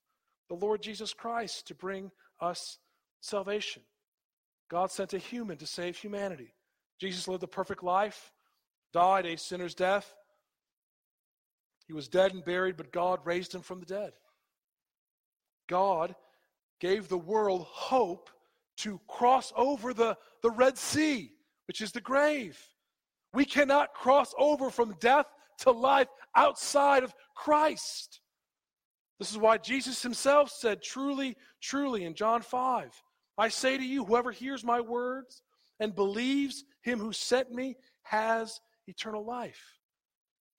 the 0.47 0.55
Lord 0.55 0.81
Jesus 0.81 1.13
Christ, 1.13 1.67
to 1.67 1.75
bring 1.75 2.09
us 2.39 2.77
salvation. 3.19 3.81
God 4.69 4.91
sent 4.91 5.13
a 5.13 5.17
human 5.17 5.57
to 5.57 5.67
save 5.67 5.97
humanity. 5.97 6.53
Jesus 7.01 7.27
lived 7.27 7.43
a 7.43 7.47
perfect 7.47 7.83
life, 7.83 8.31
died 8.93 9.25
a 9.25 9.37
sinner's 9.37 9.75
death. 9.75 10.15
He 11.85 11.91
was 11.91 12.07
dead 12.07 12.33
and 12.33 12.45
buried, 12.45 12.77
but 12.77 12.93
God 12.93 13.19
raised 13.25 13.53
him 13.53 13.61
from 13.61 13.81
the 13.81 13.85
dead. 13.85 14.13
God 15.67 16.15
gave 16.79 17.09
the 17.09 17.17
world 17.17 17.67
hope 17.69 18.29
to 18.77 18.99
cross 19.07 19.53
over 19.55 19.93
the, 19.93 20.17
the 20.43 20.51
Red 20.51 20.77
Sea, 20.77 21.31
which 21.67 21.81
is 21.81 21.91
the 21.91 22.01
grave. 22.01 22.59
We 23.33 23.45
cannot 23.45 23.93
cross 23.93 24.33
over 24.37 24.69
from 24.69 24.95
death 24.99 25.27
to 25.59 25.71
life 25.71 26.07
outside 26.35 27.03
of 27.03 27.13
Christ. 27.35 28.19
This 29.19 29.31
is 29.31 29.37
why 29.37 29.57
Jesus 29.57 30.01
himself 30.01 30.49
said, 30.49 30.81
Truly, 30.81 31.37
truly, 31.61 32.05
in 32.05 32.15
John 32.15 32.41
5, 32.41 32.91
I 33.37 33.49
say 33.49 33.77
to 33.77 33.83
you, 33.83 34.03
whoever 34.03 34.31
hears 34.31 34.63
my 34.63 34.81
words 34.81 35.43
and 35.79 35.95
believes 35.95 36.63
him 36.81 36.99
who 36.99 37.13
sent 37.13 37.51
me 37.51 37.75
has 38.03 38.59
eternal 38.87 39.25
life. 39.25 39.79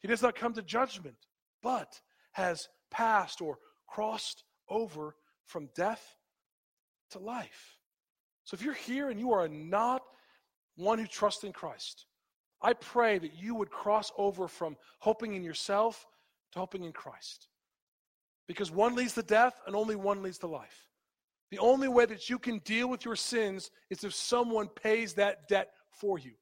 He 0.00 0.08
does 0.08 0.22
not 0.22 0.34
come 0.34 0.52
to 0.54 0.62
judgment, 0.62 1.16
but 1.62 2.00
has 2.32 2.68
passed 2.90 3.40
or 3.40 3.58
crossed 3.88 4.44
over 4.68 5.16
from 5.44 5.68
death 5.74 6.16
to 7.10 7.18
life. 7.18 7.78
So 8.44 8.54
if 8.54 8.62
you're 8.62 8.74
here 8.74 9.10
and 9.10 9.18
you 9.18 9.32
are 9.32 9.48
not 9.48 10.02
one 10.76 10.98
who 10.98 11.06
trusts 11.06 11.44
in 11.44 11.52
Christ, 11.52 12.06
I 12.60 12.72
pray 12.74 13.18
that 13.18 13.34
you 13.34 13.54
would 13.54 13.70
cross 13.70 14.12
over 14.16 14.48
from 14.48 14.76
hoping 15.00 15.34
in 15.34 15.42
yourself 15.42 16.06
to 16.52 16.58
hoping 16.58 16.84
in 16.84 16.92
Christ. 16.92 17.48
Because 18.46 18.70
one 18.70 18.94
leads 18.94 19.14
to 19.14 19.22
death 19.22 19.60
and 19.66 19.74
only 19.74 19.96
one 19.96 20.22
leads 20.22 20.38
to 20.38 20.46
life. 20.46 20.88
The 21.50 21.58
only 21.58 21.88
way 21.88 22.06
that 22.06 22.30
you 22.30 22.38
can 22.38 22.58
deal 22.60 22.88
with 22.88 23.04
your 23.04 23.16
sins 23.16 23.70
is 23.90 24.04
if 24.04 24.14
someone 24.14 24.68
pays 24.68 25.14
that 25.14 25.48
debt 25.48 25.70
for 25.90 26.18
you. 26.18 26.32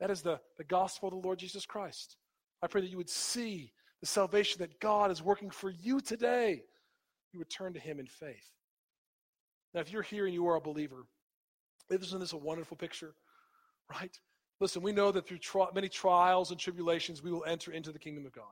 That 0.00 0.10
is 0.10 0.22
the, 0.22 0.40
the 0.56 0.64
gospel 0.64 1.08
of 1.08 1.14
the 1.14 1.26
Lord 1.26 1.38
Jesus 1.38 1.66
Christ. 1.66 2.16
I 2.62 2.66
pray 2.66 2.80
that 2.80 2.90
you 2.90 2.96
would 2.96 3.10
see 3.10 3.72
the 4.00 4.06
salvation 4.06 4.60
that 4.60 4.80
God 4.80 5.10
is 5.10 5.22
working 5.22 5.50
for 5.50 5.70
you 5.70 6.00
today. 6.00 6.62
You 7.32 7.40
would 7.40 7.50
turn 7.50 7.74
to 7.74 7.80
Him 7.80 7.98
in 7.98 8.06
faith. 8.06 8.52
Now, 9.74 9.80
if 9.80 9.92
you're 9.92 10.02
here 10.02 10.24
and 10.24 10.34
you 10.34 10.48
are 10.48 10.56
a 10.56 10.60
believer, 10.60 11.04
isn't 11.90 12.20
this 12.20 12.32
a 12.32 12.36
wonderful 12.36 12.76
picture? 12.76 13.14
Right? 13.90 14.18
Listen, 14.60 14.82
we 14.82 14.92
know 14.92 15.12
that 15.12 15.26
through 15.26 15.38
tri- 15.38 15.68
many 15.74 15.88
trials 15.88 16.50
and 16.50 16.58
tribulations, 16.58 17.22
we 17.22 17.30
will 17.30 17.44
enter 17.44 17.72
into 17.72 17.92
the 17.92 17.98
kingdom 17.98 18.26
of 18.26 18.32
God. 18.32 18.44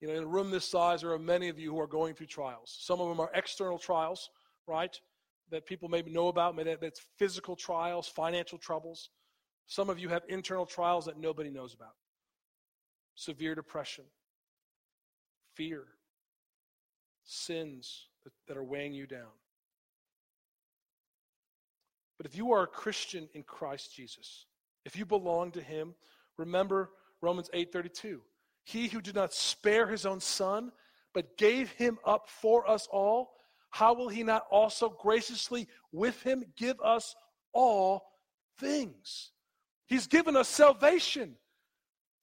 You 0.00 0.08
know, 0.08 0.14
in 0.14 0.22
a 0.22 0.26
room 0.26 0.50
this 0.50 0.64
size, 0.64 1.02
there 1.02 1.12
are 1.12 1.18
many 1.18 1.48
of 1.48 1.58
you 1.58 1.72
who 1.72 1.80
are 1.80 1.86
going 1.86 2.14
through 2.14 2.26
trials. 2.26 2.76
Some 2.80 3.00
of 3.00 3.08
them 3.08 3.20
are 3.20 3.30
external 3.34 3.78
trials, 3.78 4.30
right? 4.66 4.98
That 5.50 5.66
people 5.66 5.88
maybe 5.88 6.10
know 6.10 6.28
about. 6.28 6.56
Maybe 6.56 6.74
that's 6.80 7.00
physical 7.18 7.56
trials, 7.56 8.06
financial 8.08 8.58
troubles. 8.58 9.10
Some 9.66 9.90
of 9.90 9.98
you 9.98 10.08
have 10.08 10.22
internal 10.28 10.66
trials 10.66 11.04
that 11.06 11.18
nobody 11.18 11.50
knows 11.50 11.74
about. 11.74 11.94
Severe 13.16 13.54
depression, 13.54 14.04
fear, 15.54 15.84
sins 17.24 18.06
that, 18.24 18.32
that 18.46 18.56
are 18.56 18.64
weighing 18.64 18.94
you 18.94 19.06
down. 19.06 19.32
But 22.18 22.26
if 22.26 22.36
you 22.36 22.52
are 22.52 22.64
a 22.64 22.66
Christian 22.66 23.28
in 23.32 23.44
Christ 23.44 23.94
Jesus, 23.94 24.46
if 24.84 24.96
you 24.96 25.06
belong 25.06 25.52
to 25.52 25.62
him, 25.62 25.94
remember 26.36 26.90
Romans 27.22 27.48
8:32. 27.54 28.20
He 28.64 28.88
who 28.88 29.00
did 29.00 29.14
not 29.14 29.32
spare 29.32 29.86
his 29.86 30.04
own 30.04 30.20
son, 30.20 30.72
but 31.14 31.38
gave 31.38 31.70
him 31.72 31.98
up 32.04 32.28
for 32.28 32.68
us 32.68 32.86
all, 32.90 33.34
how 33.70 33.94
will 33.94 34.08
he 34.08 34.22
not 34.22 34.46
also 34.50 34.88
graciously 34.88 35.68
with 35.92 36.22
him 36.22 36.44
give 36.56 36.80
us 36.80 37.14
all 37.52 38.12
things? 38.58 39.30
He's 39.86 40.06
given 40.06 40.36
us 40.36 40.48
salvation. 40.48 41.36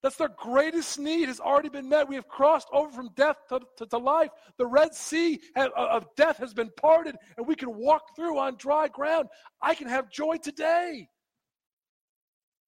That's 0.05 0.17
their 0.17 0.29
greatest 0.29 0.99
need 0.99 1.29
has 1.29 1.39
already 1.39 1.67
been 1.67 1.89
met. 1.89 2.07
We 2.07 2.13
have 2.13 2.27
crossed 2.27 2.67
over 2.71 2.91
from 2.91 3.09
death 3.15 3.37
to, 3.49 3.59
to, 3.77 3.87
to 3.87 3.97
life. 3.97 4.29
The 4.59 4.67
Red 4.67 4.93
Sea 4.93 5.39
uh, 5.55 5.69
of 5.75 6.05
death 6.15 6.37
has 6.37 6.53
been 6.53 6.69
parted, 6.77 7.15
and 7.37 7.47
we 7.47 7.55
can 7.55 7.75
walk 7.75 8.15
through 8.15 8.37
on 8.37 8.55
dry 8.57 8.87
ground. 8.87 9.29
I 9.63 9.73
can 9.73 9.87
have 9.87 10.11
joy 10.11 10.37
today. 10.37 11.09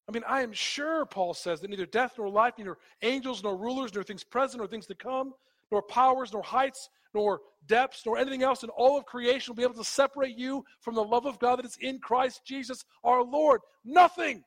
I 0.10 0.12
mean, 0.12 0.24
I 0.28 0.42
am 0.42 0.52
sure, 0.52 1.06
Paul 1.06 1.36
says, 1.36 1.62
that 1.62 1.70
neither 1.70 1.86
death 1.86 2.14
nor 2.18 2.28
life, 2.28 2.56
neither 2.58 2.80
angels 3.04 3.44
nor 3.44 3.56
rulers, 3.56 3.94
nor 3.94 4.02
things 4.02 4.24
present 4.24 4.58
nor 4.58 4.68
things 4.68 4.88
to 4.88 4.96
come, 4.96 5.32
nor 5.72 5.84
powers, 5.84 6.34
nor 6.34 6.42
heights, 6.42 6.90
nor 7.14 7.42
depths, 7.68 8.02
nor 8.04 8.18
anything 8.18 8.42
else 8.42 8.64
in 8.64 8.72
all 8.72 8.98
of 8.98 9.06
creation 9.06 9.52
will 9.52 9.58
be 9.58 9.64
able 9.64 9.76
to 9.76 9.84
separate 9.84 10.40
you 10.40 10.66
from 10.82 10.96
the 10.96 11.04
love 11.04 11.28
of 11.28 11.38
God 11.38 11.58
that 11.58 11.66
is 11.68 11.78
in 11.82 12.00
Christ 12.00 12.42
Jesus 12.48 12.84
our 13.04 13.24
Lord. 13.24 13.62
Nothing. 13.86 14.44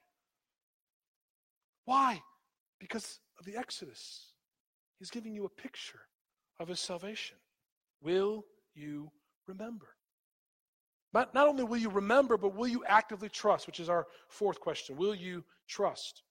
Why? 1.85 2.21
Because 2.81 3.21
of 3.39 3.45
the 3.45 3.57
Exodus. 3.57 4.33
He's 4.99 5.11
giving 5.11 5.35
you 5.35 5.45
a 5.45 5.49
picture 5.49 6.01
of 6.59 6.67
his 6.67 6.81
salvation. 6.81 7.37
Will 8.03 8.45
you 8.75 9.13
remember? 9.47 9.87
Not, 11.13 11.35
not 11.35 11.49
only 11.49 11.65
will 11.65 11.79
you 11.79 11.91
remember, 11.91 12.37
but 12.37 12.55
will 12.55 12.69
you 12.69 12.85
actively 12.87 13.29
trust, 13.29 13.67
which 13.67 13.81
is 13.81 13.89
our 13.89 14.07
fourth 14.29 14.61
question. 14.61 14.97
Will 14.97 15.15
you 15.15 15.45
trust? 15.69 16.23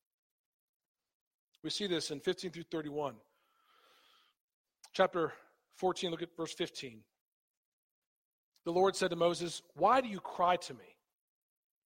We 1.64 1.70
see 1.70 1.88
this 1.88 2.12
in 2.12 2.20
15 2.20 2.52
through 2.52 2.64
31. 2.72 3.16
Chapter 4.94 5.34
14, 5.76 6.12
look 6.12 6.22
at 6.22 6.36
verse 6.36 6.54
15. 6.54 7.02
The 8.66 8.72
Lord 8.72 8.96
said 8.96 9.10
to 9.10 9.16
Moses, 9.16 9.62
Why 9.76 10.02
do 10.02 10.08
you 10.08 10.20
cry 10.20 10.56
to 10.56 10.74
me? 10.74 10.96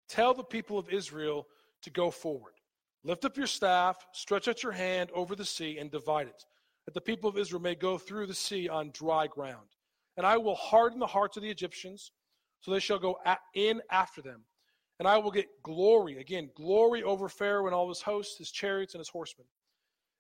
Tell 0.09 0.35
the 0.35 0.44
people 0.44 0.79
of 0.79 0.90
Israel 0.90 1.46
to 1.83 1.90
go 1.90 2.11
forward. 2.11 2.53
Lift 3.04 3.24
up 3.24 3.36
your 3.36 3.46
staff, 3.46 3.96
stretch 4.12 4.46
out 4.48 4.62
your 4.62 4.72
hand 4.72 5.10
over 5.14 5.34
the 5.34 5.44
sea, 5.44 5.78
and 5.78 5.90
divide 5.90 6.28
it, 6.28 6.44
that 6.84 6.94
the 6.94 7.00
people 7.00 7.28
of 7.28 7.36
Israel 7.36 7.60
may 7.60 7.74
go 7.74 7.98
through 7.98 8.26
the 8.26 8.34
sea 8.34 8.68
on 8.68 8.90
dry 8.92 9.26
ground. 9.26 9.66
And 10.16 10.26
I 10.26 10.36
will 10.36 10.54
harden 10.54 10.98
the 10.98 11.06
hearts 11.06 11.36
of 11.36 11.42
the 11.42 11.50
Egyptians, 11.50 12.12
so 12.60 12.70
they 12.70 12.78
shall 12.78 12.98
go 12.98 13.18
in 13.54 13.80
after 13.90 14.22
them. 14.22 14.44
And 14.98 15.08
I 15.08 15.18
will 15.18 15.32
get 15.32 15.48
glory, 15.64 16.18
again, 16.18 16.50
glory 16.54 17.02
over 17.02 17.28
Pharaoh 17.28 17.66
and 17.66 17.74
all 17.74 17.88
his 17.88 18.02
hosts, 18.02 18.38
his 18.38 18.52
chariots, 18.52 18.94
and 18.94 19.00
his 19.00 19.08
horsemen. 19.08 19.46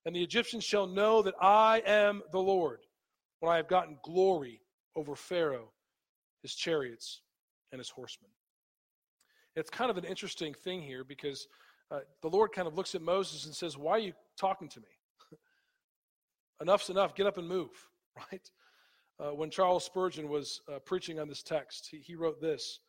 And 0.04 0.16
the 0.16 0.22
Egyptians 0.22 0.64
shall 0.64 0.88
know 0.88 1.22
that 1.22 1.34
I 1.40 1.82
am 1.86 2.22
the 2.32 2.40
Lord, 2.40 2.80
when 3.38 3.52
I 3.52 3.56
have 3.56 3.68
gotten 3.68 3.98
glory 4.02 4.60
over 4.96 5.14
Pharaoh, 5.14 5.70
his 6.42 6.54
chariots, 6.54 7.20
and 7.70 7.78
his 7.78 7.90
horsemen. 7.90 8.30
It's 9.54 9.70
kind 9.70 9.90
of 9.90 9.98
an 9.98 10.04
interesting 10.04 10.54
thing 10.54 10.82
here 10.82 11.04
because 11.04 11.46
uh, 11.92 12.00
the 12.22 12.28
Lord 12.28 12.52
kind 12.52 12.66
of 12.66 12.74
looks 12.74 12.94
at 12.94 13.02
Moses 13.02 13.44
and 13.44 13.54
says, 13.54 13.76
Why 13.76 13.92
are 13.92 13.98
you 13.98 14.12
talking 14.36 14.68
to 14.68 14.80
me? 14.80 14.86
Enough's 16.62 16.88
enough. 16.88 17.14
Get 17.14 17.26
up 17.26 17.36
and 17.38 17.46
move, 17.46 17.70
right? 18.16 18.50
Uh, 19.20 19.34
when 19.34 19.50
Charles 19.50 19.84
Spurgeon 19.84 20.28
was 20.28 20.62
uh, 20.72 20.78
preaching 20.78 21.20
on 21.20 21.28
this 21.28 21.42
text, 21.42 21.88
he, 21.90 21.98
he 21.98 22.14
wrote 22.14 22.40
this 22.40 22.80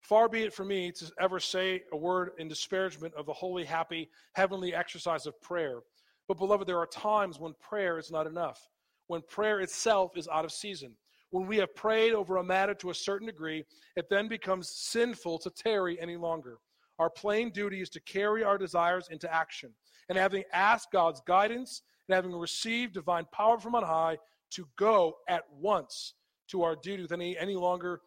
Far 0.00 0.28
be 0.28 0.42
it 0.42 0.52
from 0.52 0.68
me 0.68 0.92
to 0.92 1.10
ever 1.18 1.40
say 1.40 1.82
a 1.92 1.96
word 1.96 2.30
in 2.38 2.48
disparagement 2.48 3.14
of 3.14 3.26
the 3.26 3.32
holy, 3.32 3.64
happy, 3.64 4.10
heavenly 4.32 4.74
exercise 4.74 5.26
of 5.26 5.40
prayer. 5.40 5.80
But, 6.28 6.38
beloved, 6.38 6.66
there 6.66 6.78
are 6.78 6.86
times 6.86 7.40
when 7.40 7.54
prayer 7.60 7.98
is 7.98 8.10
not 8.10 8.26
enough, 8.26 8.68
when 9.08 9.22
prayer 9.22 9.60
itself 9.60 10.16
is 10.16 10.28
out 10.28 10.44
of 10.44 10.52
season. 10.52 10.92
When 11.30 11.46
we 11.46 11.56
have 11.58 11.74
prayed 11.74 12.12
over 12.12 12.36
a 12.36 12.44
matter 12.44 12.74
to 12.74 12.90
a 12.90 12.94
certain 12.94 13.26
degree, 13.26 13.64
it 13.96 14.08
then 14.10 14.28
becomes 14.28 14.68
sinful 14.68 15.38
to 15.40 15.50
tarry 15.50 16.00
any 16.00 16.16
longer. 16.16 16.58
Our 17.00 17.10
plain 17.10 17.50
duty 17.50 17.80
is 17.80 17.88
to 17.90 18.00
carry 18.00 18.44
our 18.44 18.58
desires 18.58 19.08
into 19.10 19.32
action. 19.32 19.70
And 20.08 20.18
having 20.18 20.44
asked 20.52 20.92
God's 20.92 21.22
guidance 21.26 21.82
and 22.06 22.14
having 22.14 22.32
received 22.32 22.94
divine 22.94 23.24
power 23.32 23.58
from 23.58 23.74
on 23.74 23.82
high, 23.82 24.18
to 24.52 24.68
go 24.76 25.16
at 25.28 25.44
once 25.58 26.14
to 26.48 26.62
our 26.62 26.76
duty 26.76 27.02
with 27.02 27.12
any, 27.12 27.38
any 27.38 27.54
longer, 27.54 28.00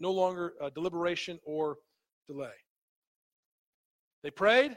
no 0.00 0.10
longer 0.10 0.54
uh, 0.60 0.70
deliberation 0.70 1.38
or 1.44 1.76
delay. 2.26 2.54
They 4.22 4.30
prayed, 4.30 4.76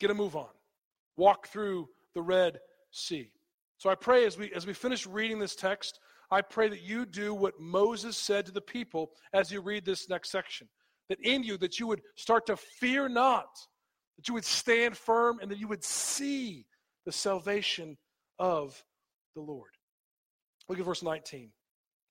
get 0.00 0.10
a 0.10 0.14
move 0.14 0.36
on. 0.36 0.50
Walk 1.16 1.48
through 1.48 1.88
the 2.14 2.22
Red 2.22 2.60
Sea. 2.92 3.30
So 3.78 3.90
I 3.90 3.96
pray 3.96 4.24
as 4.24 4.38
we 4.38 4.52
as 4.52 4.66
we 4.66 4.72
finish 4.72 5.06
reading 5.06 5.38
this 5.38 5.56
text, 5.56 5.98
I 6.30 6.40
pray 6.40 6.68
that 6.68 6.82
you 6.82 7.04
do 7.04 7.34
what 7.34 7.58
Moses 7.60 8.16
said 8.16 8.46
to 8.46 8.52
the 8.52 8.60
people 8.60 9.10
as 9.32 9.50
you 9.50 9.60
read 9.60 9.84
this 9.84 10.08
next 10.08 10.30
section. 10.30 10.68
That 11.08 11.18
in 11.22 11.42
you 11.42 11.58
that 11.58 11.78
you 11.78 11.86
would 11.86 12.02
start 12.16 12.46
to 12.46 12.56
fear 12.56 13.08
not, 13.08 13.48
that 14.16 14.28
you 14.28 14.34
would 14.34 14.44
stand 14.44 14.96
firm 14.96 15.38
and 15.40 15.50
that 15.50 15.58
you 15.58 15.68
would 15.68 15.84
see 15.84 16.66
the 17.04 17.12
salvation 17.12 17.96
of 18.38 18.82
the 19.34 19.42
Lord. 19.42 19.70
Look 20.68 20.78
at 20.78 20.84
verse 20.84 21.02
19. 21.02 21.50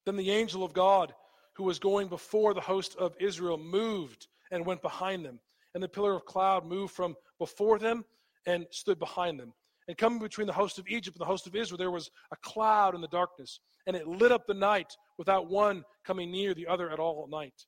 Then 0.05 0.15
the 0.15 0.31
angel 0.31 0.63
of 0.63 0.73
God 0.73 1.13
who 1.55 1.63
was 1.63 1.79
going 1.79 2.07
before 2.07 2.53
the 2.53 2.61
host 2.61 2.95
of 2.97 3.15
Israel 3.19 3.57
moved 3.57 4.27
and 4.51 4.65
went 4.65 4.81
behind 4.81 5.25
them. 5.25 5.39
And 5.73 5.81
the 5.81 5.89
pillar 5.89 6.13
of 6.13 6.25
cloud 6.25 6.65
moved 6.65 6.93
from 6.93 7.15
before 7.39 7.79
them 7.79 8.05
and 8.45 8.65
stood 8.71 8.99
behind 8.99 9.39
them. 9.39 9.53
And 9.87 9.97
coming 9.97 10.19
between 10.19 10.47
the 10.47 10.53
host 10.53 10.79
of 10.79 10.87
Egypt 10.87 11.17
and 11.17 11.21
the 11.21 11.29
host 11.29 11.47
of 11.47 11.55
Israel, 11.55 11.77
there 11.77 11.91
was 11.91 12.09
a 12.31 12.35
cloud 12.37 12.95
in 12.95 13.01
the 13.01 13.07
darkness, 13.07 13.59
and 13.85 13.95
it 13.95 14.07
lit 14.07 14.31
up 14.31 14.47
the 14.47 14.53
night 14.53 14.95
without 15.17 15.49
one 15.49 15.83
coming 16.05 16.31
near 16.31 16.53
the 16.53 16.67
other 16.67 16.89
at 16.89 16.99
all 16.99 17.23
at 17.23 17.29
night. 17.29 17.65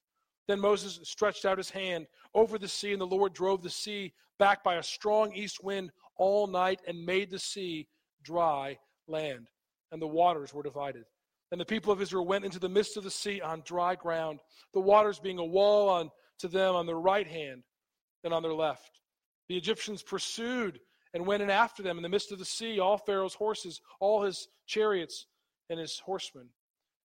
Then 0.48 0.60
Moses 0.60 1.00
stretched 1.04 1.46
out 1.46 1.58
his 1.58 1.70
hand 1.70 2.08
over 2.34 2.58
the 2.58 2.68
sea, 2.68 2.92
and 2.92 3.02
the 3.02 3.08
Lord 3.08 3.34
drove 3.34 3.64
the 3.64 3.70
sea 3.70 4.14
back 4.38 4.64
by 4.64 4.76
a 4.76 4.84
strong 4.84 5.34
east 5.34 5.64
wind 5.64 5.92
all 6.18 6.48
night 6.48 6.82
and 6.88 7.06
made 7.06 7.32
the 7.32 7.40
sea 7.40 7.88
dry 8.24 8.78
land, 9.08 9.48
and 9.92 10.02
the 10.02 10.08
waters 10.08 10.54
were 10.54 10.64
divided. 10.64 11.06
And 11.52 11.62
the 11.62 11.66
people 11.66 11.92
of 11.92 12.02
Israel 12.02 12.26
went 12.26 12.46
into 12.46 12.60
the 12.60 12.70
midst 12.70 12.98
of 12.98 13.04
the 13.04 13.12
sea 13.12 13.42
on 13.42 13.62
dry 13.66 13.96
ground, 13.96 14.40
the 14.74 14.80
waters 14.80 15.20
being 15.20 15.40
a 15.40 15.46
wall 15.46 15.90
on 15.90 16.12
to 16.40 16.48
them 16.48 16.76
on 16.76 16.86
their 16.86 17.00
right 17.00 17.28
hand 17.28 17.64
and 18.24 18.34
on 18.34 18.44
their 18.44 18.54
left. 18.54 19.00
The 19.48 19.58
Egyptians 19.58 20.04
pursued 20.04 20.80
and 21.14 21.26
went 21.26 21.44
in 21.44 21.50
after 21.50 21.82
them 21.82 21.98
in 21.98 22.04
the 22.04 22.10
midst 22.10 22.32
of 22.32 22.40
the 22.40 22.46
sea, 22.46 22.80
all 22.80 22.98
Pharaoh's 22.98 23.36
horses, 23.36 23.80
all 24.00 24.24
his 24.24 24.48
chariots, 24.66 25.28
and 25.70 25.80
his 25.80 26.00
horsemen. 26.00 26.50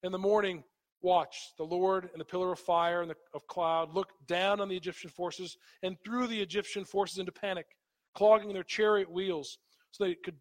In 0.03 0.11
the 0.11 0.18
morning 0.18 0.64
watch, 1.02 1.52
the 1.56 1.64
Lord 1.64 2.10
in 2.12 2.18
the 2.18 2.24
pillar 2.24 2.52
of 2.52 2.58
fire 2.58 3.02
and 3.02 3.10
the, 3.10 3.16
of 3.34 3.46
cloud 3.46 3.94
looked 3.94 4.26
down 4.26 4.60
on 4.60 4.68
the 4.68 4.76
Egyptian 4.76 5.10
forces 5.10 5.56
and 5.82 5.96
threw 6.04 6.26
the 6.26 6.40
Egyptian 6.40 6.84
forces 6.84 7.18
into 7.18 7.32
panic, 7.32 7.66
clogging 8.14 8.52
their 8.52 8.62
chariot 8.62 9.10
wheels 9.10 9.58
so 9.90 10.04
they 10.04 10.14
could 10.14 10.36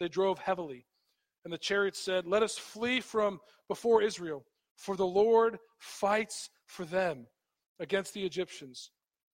they 0.00 0.08
drove 0.08 0.38
heavily. 0.38 0.86
And 1.44 1.52
the 1.52 1.58
chariots 1.58 2.00
said, 2.00 2.26
Let 2.26 2.42
us 2.42 2.56
flee 2.56 3.00
from 3.00 3.40
before 3.68 4.02
Israel, 4.02 4.44
for 4.76 4.96
the 4.96 5.06
Lord 5.06 5.58
fights 5.78 6.50
for 6.66 6.84
them 6.84 7.26
against 7.80 8.14
the 8.14 8.24
Egyptians. 8.24 8.90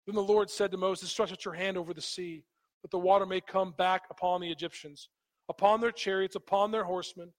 Then 0.06 0.14
the 0.16 0.22
Lord 0.22 0.50
said 0.50 0.70
to 0.72 0.76
Moses, 0.76 1.10
Stretch 1.10 1.32
out 1.32 1.44
your 1.44 1.54
hand 1.54 1.76
over 1.76 1.94
the 1.94 2.00
sea, 2.00 2.44
that 2.82 2.90
the 2.90 2.98
water 2.98 3.26
may 3.26 3.40
come 3.40 3.74
back 3.78 4.02
upon 4.10 4.40
the 4.40 4.50
Egyptians, 4.50 5.08
upon 5.48 5.80
their 5.80 5.92
chariots, 5.92 6.36
upon 6.36 6.70
their 6.70 6.84
horsemen. 6.84 7.32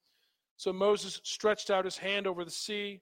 So 0.57 0.71
Moses 0.71 1.19
stretched 1.23 1.69
out 1.69 1.85
his 1.85 1.97
hand 1.97 2.27
over 2.27 2.45
the 2.45 2.51
sea, 2.51 3.01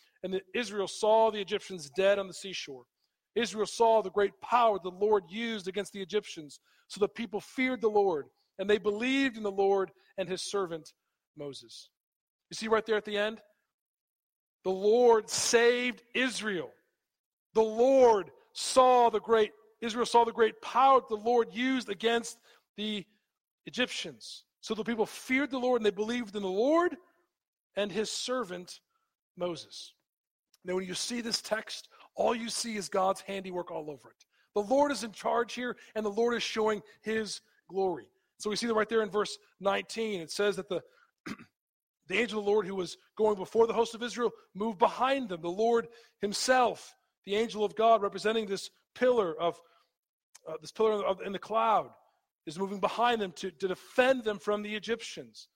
And 0.23 0.41
Israel 0.53 0.87
saw 0.87 1.31
the 1.31 1.41
Egyptians 1.41 1.89
dead 1.89 2.19
on 2.19 2.27
the 2.27 2.33
seashore. 2.33 2.83
Israel 3.35 3.65
saw 3.65 4.01
the 4.01 4.11
great 4.11 4.39
power 4.41 4.77
the 4.81 4.89
Lord 4.89 5.23
used 5.29 5.67
against 5.67 5.93
the 5.93 6.01
Egyptians. 6.01 6.59
So 6.87 6.99
the 6.99 7.07
people 7.07 7.39
feared 7.39 7.81
the 7.81 7.89
Lord, 7.89 8.25
and 8.59 8.69
they 8.69 8.77
believed 8.77 9.37
in 9.37 9.43
the 9.43 9.51
Lord 9.51 9.91
and 10.17 10.27
his 10.27 10.41
servant 10.41 10.93
Moses. 11.37 11.89
You 12.49 12.55
see 12.55 12.67
right 12.67 12.85
there 12.85 12.97
at 12.97 13.05
the 13.05 13.17
end? 13.17 13.39
The 14.63 14.71
Lord 14.71 15.29
saved 15.29 16.03
Israel. 16.13 16.69
The 17.53 17.61
Lord 17.61 18.29
saw 18.53 19.09
the 19.09 19.19
great 19.19 19.51
Israel 19.81 20.05
saw 20.05 20.23
the 20.23 20.31
great 20.31 20.61
power 20.61 21.01
the 21.09 21.15
Lord 21.15 21.47
used 21.51 21.89
against 21.89 22.37
the 22.77 23.03
Egyptians. 23.65 24.43
So 24.61 24.75
the 24.75 24.83
people 24.83 25.07
feared 25.07 25.49
the 25.49 25.57
Lord 25.57 25.81
and 25.81 25.85
they 25.85 25.91
believed 25.91 26.35
in 26.35 26.43
the 26.43 26.47
Lord 26.47 26.95
and 27.75 27.91
his 27.91 28.11
servant 28.11 28.79
Moses. 29.35 29.93
Now, 30.63 30.75
when 30.75 30.85
you 30.85 30.93
see 30.93 31.21
this 31.21 31.41
text, 31.41 31.89
all 32.15 32.35
you 32.35 32.49
see 32.49 32.75
is 32.75 32.89
God's 32.89 33.21
handiwork 33.21 33.71
all 33.71 33.89
over 33.89 34.09
it. 34.09 34.25
The 34.53 34.61
Lord 34.61 34.91
is 34.91 35.03
in 35.03 35.11
charge 35.11 35.53
here, 35.53 35.77
and 35.95 36.05
the 36.05 36.09
Lord 36.09 36.35
is 36.35 36.43
showing 36.43 36.81
his 37.01 37.41
glory. 37.69 38.07
So 38.37 38.49
we 38.49 38.55
see 38.55 38.67
that 38.67 38.73
right 38.73 38.89
there 38.89 39.01
in 39.01 39.09
verse 39.09 39.37
19. 39.59 40.21
It 40.21 40.31
says 40.31 40.55
that 40.57 40.67
the, 40.67 40.81
the 42.07 42.19
angel 42.19 42.39
of 42.39 42.45
the 42.45 42.51
Lord 42.51 42.65
who 42.65 42.75
was 42.75 42.97
going 43.15 43.35
before 43.35 43.67
the 43.67 43.73
host 43.73 43.95
of 43.95 44.03
Israel 44.03 44.31
moved 44.53 44.77
behind 44.77 45.29
them. 45.29 45.41
The 45.41 45.49
Lord 45.49 45.87
himself, 46.19 46.95
the 47.25 47.35
angel 47.35 47.63
of 47.63 47.75
God, 47.75 48.01
representing 48.01 48.45
this 48.45 48.69
pillar 48.95 49.39
of 49.39 49.59
uh, 50.47 50.53
this 50.59 50.71
pillar 50.71 51.03
in 51.23 51.31
the 51.31 51.39
cloud 51.39 51.91
is 52.47 52.57
moving 52.57 52.79
behind 52.79 53.21
them 53.21 53.31
to, 53.33 53.51
to 53.51 53.67
defend 53.67 54.23
them 54.23 54.39
from 54.39 54.63
the 54.63 54.75
Egyptians. 54.75 55.47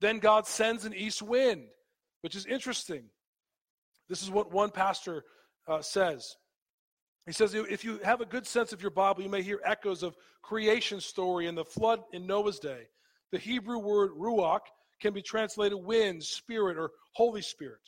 Then 0.00 0.18
God 0.18 0.46
sends 0.46 0.84
an 0.84 0.94
east 0.94 1.22
wind, 1.22 1.64
which 2.20 2.36
is 2.36 2.46
interesting. 2.46 3.04
This 4.08 4.22
is 4.22 4.30
what 4.30 4.52
one 4.52 4.70
pastor 4.70 5.24
uh, 5.66 5.82
says. 5.82 6.36
He 7.26 7.32
says, 7.32 7.52
if 7.52 7.84
you 7.84 7.98
have 8.04 8.22
a 8.22 8.26
good 8.26 8.46
sense 8.46 8.72
of 8.72 8.80
your 8.80 8.90
Bible, 8.90 9.22
you 9.22 9.28
may 9.28 9.42
hear 9.42 9.60
echoes 9.64 10.02
of 10.02 10.16
creation 10.42 10.98
story 10.98 11.46
and 11.46 11.58
the 11.58 11.64
flood 11.64 12.00
in 12.12 12.26
Noah's 12.26 12.58
day. 12.58 12.88
The 13.32 13.38
Hebrew 13.38 13.78
word 13.78 14.12
ruach 14.18 14.60
can 15.00 15.12
be 15.12 15.20
translated 15.20 15.78
wind, 15.78 16.22
spirit, 16.22 16.78
or 16.78 16.92
Holy 17.12 17.42
Spirit. 17.42 17.80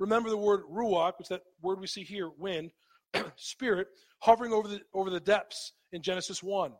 Remember 0.00 0.30
the 0.30 0.36
word 0.36 0.62
ruach, 0.68 1.12
which 1.18 1.28
that 1.28 1.42
word 1.62 1.78
we 1.78 1.86
see 1.86 2.02
here, 2.02 2.30
wind, 2.38 2.72
spirit, 3.36 3.86
hovering 4.18 4.52
over 4.52 4.66
the, 4.66 4.80
over 4.92 5.10
the 5.10 5.20
depths 5.20 5.72
in 5.92 6.02
Genesis 6.02 6.42
1. 6.42 6.72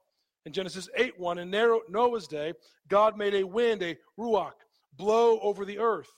In 0.47 0.53
Genesis 0.53 0.89
8 0.97 1.19
1, 1.19 1.39
in 1.39 1.51
Noah's 1.89 2.27
day, 2.27 2.53
God 2.89 3.17
made 3.17 3.35
a 3.35 3.47
wind, 3.47 3.83
a 3.83 3.97
ruach, 4.19 4.55
blow 4.97 5.39
over 5.41 5.65
the 5.65 5.79
earth, 5.79 6.11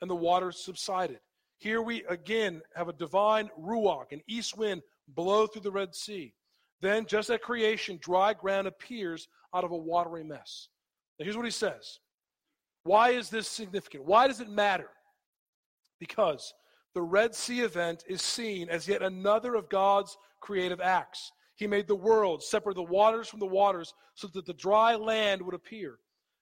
and 0.00 0.10
the 0.10 0.16
waters 0.16 0.62
subsided. 0.62 1.20
Here 1.58 1.80
we 1.80 2.04
again 2.04 2.62
have 2.74 2.88
a 2.88 2.92
divine 2.92 3.50
ruach, 3.58 4.12
an 4.12 4.20
east 4.26 4.56
wind, 4.56 4.82
blow 5.08 5.46
through 5.46 5.62
the 5.62 5.70
Red 5.70 5.94
Sea. 5.94 6.34
Then, 6.80 7.06
just 7.06 7.30
at 7.30 7.42
creation, 7.42 7.98
dry 8.02 8.34
ground 8.34 8.66
appears 8.66 9.28
out 9.54 9.64
of 9.64 9.70
a 9.70 9.76
watery 9.76 10.24
mess. 10.24 10.68
Now, 11.18 11.24
here's 11.24 11.36
what 11.36 11.46
he 11.46 11.50
says 11.50 11.98
Why 12.82 13.10
is 13.10 13.30
this 13.30 13.48
significant? 13.48 14.04
Why 14.04 14.28
does 14.28 14.40
it 14.40 14.50
matter? 14.50 14.90
Because 15.98 16.52
the 16.94 17.02
Red 17.02 17.34
Sea 17.34 17.60
event 17.60 18.04
is 18.06 18.20
seen 18.20 18.68
as 18.68 18.86
yet 18.86 19.02
another 19.02 19.54
of 19.54 19.70
God's 19.70 20.16
creative 20.40 20.80
acts. 20.80 21.32
He 21.56 21.66
made 21.66 21.86
the 21.88 21.94
world, 21.94 22.42
separate 22.42 22.74
the 22.74 22.82
waters 22.82 23.28
from 23.28 23.40
the 23.40 23.46
waters, 23.46 23.94
so 24.14 24.28
that 24.28 24.44
the 24.44 24.52
dry 24.52 24.94
land 24.94 25.40
would 25.40 25.54
appear. 25.54 25.98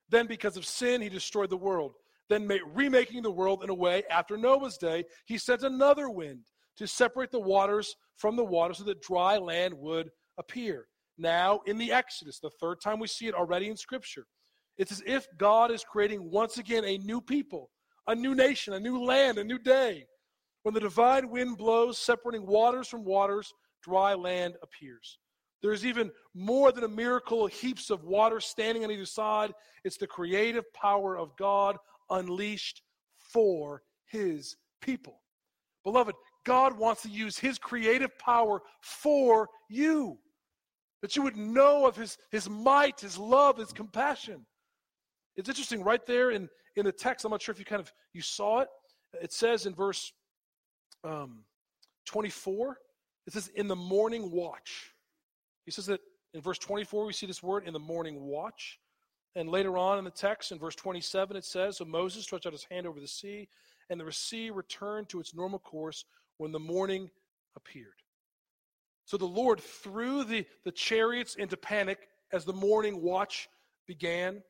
Then, 0.08 0.26
because 0.26 0.56
of 0.56 0.66
sin, 0.66 1.00
he 1.00 1.08
destroyed 1.08 1.50
the 1.50 1.56
world. 1.56 1.94
Then, 2.30 2.48
remaking 2.74 3.22
the 3.22 3.30
world 3.30 3.62
in 3.62 3.70
a 3.70 3.74
way 3.74 4.02
after 4.10 4.36
Noah's 4.36 4.78
day, 4.78 5.04
he 5.26 5.36
sent 5.36 5.62
another 5.62 6.08
wind 6.08 6.46
to 6.78 6.86
separate 6.86 7.30
the 7.30 7.40
waters 7.40 7.94
from 8.16 8.36
the 8.36 8.44
water 8.44 8.74
so 8.74 8.84
that 8.84 9.02
dry 9.02 9.36
land 9.36 9.74
would 9.74 10.10
appear. 10.38 10.86
Now, 11.18 11.60
in 11.66 11.78
the 11.78 11.92
Exodus, 11.92 12.40
the 12.40 12.50
third 12.60 12.80
time 12.80 12.98
we 12.98 13.06
see 13.06 13.26
it 13.26 13.34
already 13.34 13.68
in 13.68 13.76
Scripture, 13.76 14.26
it's 14.78 14.90
as 14.90 15.02
if 15.06 15.28
God 15.38 15.70
is 15.70 15.84
creating 15.84 16.30
once 16.30 16.58
again 16.58 16.84
a 16.84 16.98
new 16.98 17.20
people, 17.20 17.70
a 18.08 18.14
new 18.14 18.34
nation, 18.34 18.74
a 18.74 18.80
new 18.80 19.04
land, 19.04 19.38
a 19.38 19.44
new 19.44 19.58
day. 19.58 20.06
When 20.62 20.74
the 20.74 20.80
divine 20.80 21.30
wind 21.30 21.58
blows, 21.58 21.98
separating 21.98 22.46
waters 22.46 22.88
from 22.88 23.04
waters, 23.04 23.52
dry 23.82 24.14
land 24.14 24.54
appears. 24.62 25.18
There's 25.62 25.86
even 25.86 26.10
more 26.34 26.72
than 26.72 26.84
a 26.84 26.88
miracle, 26.88 27.46
heaps 27.46 27.90
of 27.90 28.04
water 28.04 28.40
standing 28.40 28.84
on 28.84 28.90
either 28.90 29.06
side. 29.06 29.52
It's 29.84 29.96
the 29.96 30.06
creative 30.06 30.70
power 30.74 31.16
of 31.16 31.36
God 31.38 31.76
unleashed 32.14 32.82
for 33.18 33.82
his 34.06 34.56
people. 34.80 35.20
Beloved, 35.84 36.14
God 36.44 36.78
wants 36.78 37.02
to 37.02 37.08
use 37.08 37.38
his 37.38 37.58
creative 37.58 38.16
power 38.18 38.62
for 38.80 39.48
you. 39.68 40.18
that 41.02 41.16
you 41.16 41.22
would 41.22 41.36
know 41.36 41.86
of 41.86 41.96
his, 41.96 42.16
his 42.30 42.48
might, 42.48 43.00
his 43.00 43.18
love, 43.18 43.58
his 43.58 43.72
compassion. 43.72 44.46
It's 45.36 45.48
interesting 45.48 45.82
right 45.82 46.04
there 46.06 46.30
in, 46.30 46.48
in 46.76 46.86
the 46.86 46.92
text. 46.92 47.24
I'm 47.24 47.30
not 47.30 47.42
sure 47.42 47.52
if 47.52 47.58
you 47.58 47.64
kind 47.66 47.80
of 47.80 47.92
you 48.14 48.22
saw 48.22 48.60
it. 48.60 48.68
It 49.20 49.32
says 49.32 49.66
in 49.66 49.74
verse 49.74 50.12
um, 51.02 51.44
24, 52.06 52.78
it 53.26 53.32
says, 53.32 53.48
in 53.54 53.68
the 53.68 53.76
morning 53.76 54.30
watch. 54.30 54.92
He 55.64 55.70
says 55.70 55.86
that 55.86 56.00
in 56.32 56.40
verse 56.40 56.58
24, 56.58 57.06
we 57.06 57.12
see 57.12 57.26
this 57.26 57.42
word 57.42 57.66
in 57.66 57.72
the 57.72 57.78
morning 57.78 58.20
watch. 58.20 58.78
And 59.36 59.48
later 59.48 59.76
on 59.76 59.98
in 59.98 60.04
the 60.04 60.10
text, 60.10 60.52
in 60.52 60.58
verse 60.58 60.76
27, 60.76 61.36
it 61.36 61.44
says, 61.44 61.78
So 61.78 61.84
Moses 61.84 62.24
stretched 62.24 62.46
out 62.46 62.52
his 62.52 62.66
hand 62.70 62.86
over 62.86 63.00
the 63.00 63.08
sea, 63.08 63.48
and 63.90 64.00
the 64.00 64.12
sea 64.12 64.50
returned 64.50 65.08
to 65.08 65.20
its 65.20 65.34
normal 65.34 65.58
course 65.58 66.04
when 66.38 66.52
the 66.52 66.60
morning 66.60 67.10
appeared. 67.56 68.02
So 69.06 69.16
the 69.16 69.26
Lord 69.26 69.60
threw 69.60 70.24
the, 70.24 70.46
the 70.64 70.72
chariots 70.72 71.34
into 71.34 71.56
panic 71.56 71.98
as 72.32 72.44
the 72.44 72.52
morning 72.52 73.02
watch 73.02 73.48
began. 73.86 74.42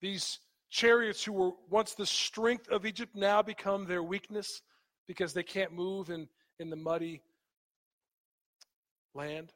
These 0.00 0.38
chariots, 0.70 1.22
who 1.22 1.32
were 1.32 1.50
once 1.68 1.94
the 1.94 2.06
strength 2.06 2.68
of 2.68 2.86
Egypt, 2.86 3.14
now 3.14 3.42
become 3.42 3.86
their 3.86 4.02
weakness 4.02 4.62
because 5.06 5.34
they 5.34 5.42
can't 5.42 5.72
move 5.72 6.08
in, 6.10 6.28
in 6.58 6.70
the 6.70 6.76
muddy 6.76 7.20
land. 9.14 9.52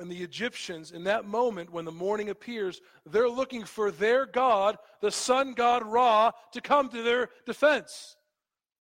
And 0.00 0.10
the 0.10 0.22
Egyptians, 0.22 0.92
in 0.92 1.04
that 1.04 1.26
moment 1.26 1.70
when 1.70 1.84
the 1.84 1.92
morning 1.92 2.30
appears, 2.30 2.80
they're 3.06 3.28
looking 3.28 3.64
for 3.64 3.90
their 3.90 4.26
God, 4.26 4.76
the 5.00 5.10
sun 5.10 5.54
god 5.54 5.84
Ra, 5.84 6.32
to 6.52 6.60
come 6.60 6.88
to 6.88 7.02
their 7.02 7.28
defense. 7.46 8.16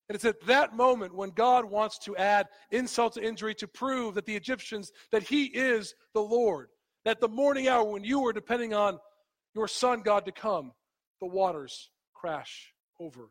And 0.09 0.15
it's 0.15 0.25
at 0.25 0.41
that 0.47 0.75
moment 0.75 1.13
when 1.13 1.29
God 1.29 1.65
wants 1.65 1.97
to 1.99 2.15
add 2.17 2.47
insult 2.71 3.13
to 3.13 3.23
injury 3.23 3.55
to 3.55 3.67
prove 3.67 4.15
that 4.15 4.25
the 4.25 4.35
Egyptians, 4.35 4.91
that 5.11 5.23
He 5.23 5.45
is 5.45 5.95
the 6.13 6.21
Lord. 6.21 6.69
That 7.05 7.19
the 7.19 7.27
morning 7.27 7.67
hour 7.67 7.83
when 7.83 8.03
you 8.03 8.19
were 8.19 8.33
depending 8.33 8.73
on 8.73 8.99
your 9.55 9.67
sun 9.67 10.01
God 10.01 10.25
to 10.25 10.31
come, 10.31 10.71
the 11.19 11.27
waters 11.27 11.89
crash 12.13 12.73
over 12.99 13.29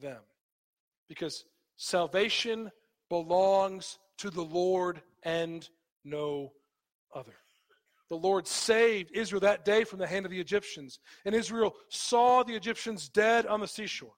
them. 0.00 0.20
Because 1.08 1.44
salvation 1.76 2.70
belongs 3.08 3.98
to 4.18 4.30
the 4.30 4.42
Lord 4.42 5.02
and 5.22 5.68
no 6.04 6.52
other. 7.16 7.34
The 8.08 8.16
Lord 8.16 8.46
saved 8.46 9.10
Israel 9.12 9.40
that 9.40 9.64
day 9.64 9.82
from 9.82 9.98
the 9.98 10.06
hand 10.06 10.26
of 10.26 10.30
the 10.30 10.40
Egyptians, 10.40 11.00
and 11.24 11.34
Israel 11.34 11.74
saw 11.88 12.42
the 12.42 12.54
Egyptians 12.54 13.08
dead 13.08 13.46
on 13.46 13.60
the 13.60 13.66
seashore. 13.66 14.14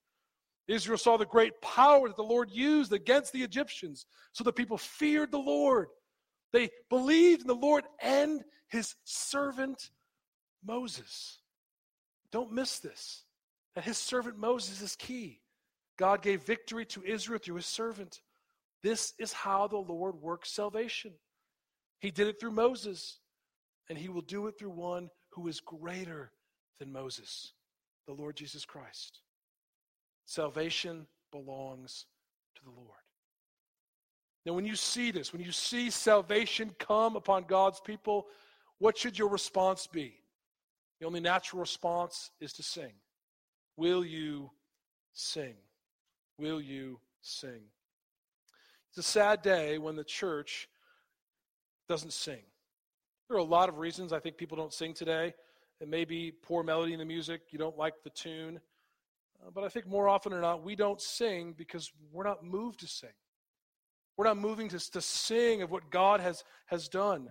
Israel 0.66 0.98
saw 0.98 1.16
the 1.16 1.24
great 1.24 1.58
power 1.62 2.08
that 2.08 2.16
the 2.16 2.22
Lord 2.22 2.50
used 2.50 2.92
against 2.92 3.32
the 3.32 3.42
Egyptians, 3.42 4.04
so 4.32 4.44
the 4.44 4.52
people 4.52 4.76
feared 4.76 5.30
the 5.30 5.38
Lord. 5.38 5.88
They 6.52 6.68
believed 6.90 7.42
in 7.42 7.46
the 7.46 7.54
Lord 7.54 7.84
and 8.02 8.42
his 8.68 8.94
servant 9.04 9.90
Moses. 10.62 11.38
Don't 12.30 12.52
miss 12.52 12.80
this. 12.80 13.24
That 13.74 13.84
his 13.84 13.96
servant 13.96 14.36
Moses 14.36 14.82
is 14.82 14.96
key. 14.96 15.40
God 15.98 16.20
gave 16.20 16.42
victory 16.42 16.84
to 16.86 17.02
Israel 17.04 17.40
through 17.42 17.56
his 17.56 17.66
servant. 17.66 18.20
This 18.82 19.14
is 19.18 19.32
how 19.32 19.66
the 19.66 19.78
Lord 19.78 20.16
works 20.16 20.52
salvation. 20.52 21.12
He 22.00 22.10
did 22.10 22.28
it 22.28 22.38
through 22.38 22.52
Moses, 22.52 23.18
and 23.88 23.98
he 23.98 24.08
will 24.08 24.22
do 24.22 24.46
it 24.46 24.58
through 24.58 24.70
one 24.70 25.10
who 25.30 25.48
is 25.48 25.60
greater 25.60 26.32
than 26.78 26.92
Moses, 26.92 27.52
the 28.06 28.12
Lord 28.12 28.36
Jesus 28.36 28.64
Christ. 28.64 29.20
Salvation 30.24 31.06
belongs 31.32 32.06
to 32.56 32.64
the 32.64 32.70
Lord. 32.70 33.00
Now, 34.46 34.54
when 34.54 34.64
you 34.64 34.76
see 34.76 35.10
this, 35.10 35.32
when 35.32 35.42
you 35.42 35.52
see 35.52 35.90
salvation 35.90 36.74
come 36.78 37.16
upon 37.16 37.44
God's 37.44 37.80
people, 37.80 38.26
what 38.78 38.96
should 38.96 39.18
your 39.18 39.28
response 39.28 39.86
be? 39.86 40.14
The 41.00 41.06
only 41.06 41.20
natural 41.20 41.60
response 41.60 42.30
is 42.40 42.52
to 42.54 42.62
sing. 42.62 42.92
Will 43.76 44.04
you 44.04 44.50
sing? 45.12 45.54
Will 46.38 46.60
you 46.60 47.00
sing? 47.20 47.62
It's 48.90 48.98
a 48.98 49.02
sad 49.02 49.42
day 49.42 49.78
when 49.78 49.96
the 49.96 50.04
church 50.04 50.68
doesn't 51.88 52.12
sing. 52.12 52.42
There 53.28 53.36
are 53.36 53.40
a 53.40 53.44
lot 53.44 53.68
of 53.68 53.78
reasons 53.78 54.12
I 54.12 54.20
think 54.20 54.36
people 54.36 54.56
don't 54.56 54.72
sing 54.72 54.94
today. 54.94 55.34
It 55.80 55.88
may 55.88 56.04
be 56.04 56.32
poor 56.42 56.62
melody 56.62 56.92
in 56.92 56.98
the 56.98 57.04
music, 57.04 57.42
you 57.50 57.58
don't 57.58 57.78
like 57.78 57.94
the 58.02 58.10
tune. 58.10 58.60
Uh, 59.40 59.50
but 59.54 59.64
I 59.64 59.68
think 59.68 59.86
more 59.86 60.08
often 60.08 60.32
than 60.32 60.40
not, 60.40 60.64
we 60.64 60.74
don't 60.74 61.00
sing 61.00 61.54
because 61.56 61.92
we're 62.12 62.24
not 62.24 62.44
moved 62.44 62.80
to 62.80 62.88
sing. 62.88 63.10
We're 64.16 64.26
not 64.26 64.38
moving 64.38 64.68
to, 64.70 64.90
to 64.90 65.00
sing 65.00 65.62
of 65.62 65.70
what 65.70 65.90
God 65.90 66.20
has, 66.20 66.42
has 66.66 66.88
done. 66.88 67.28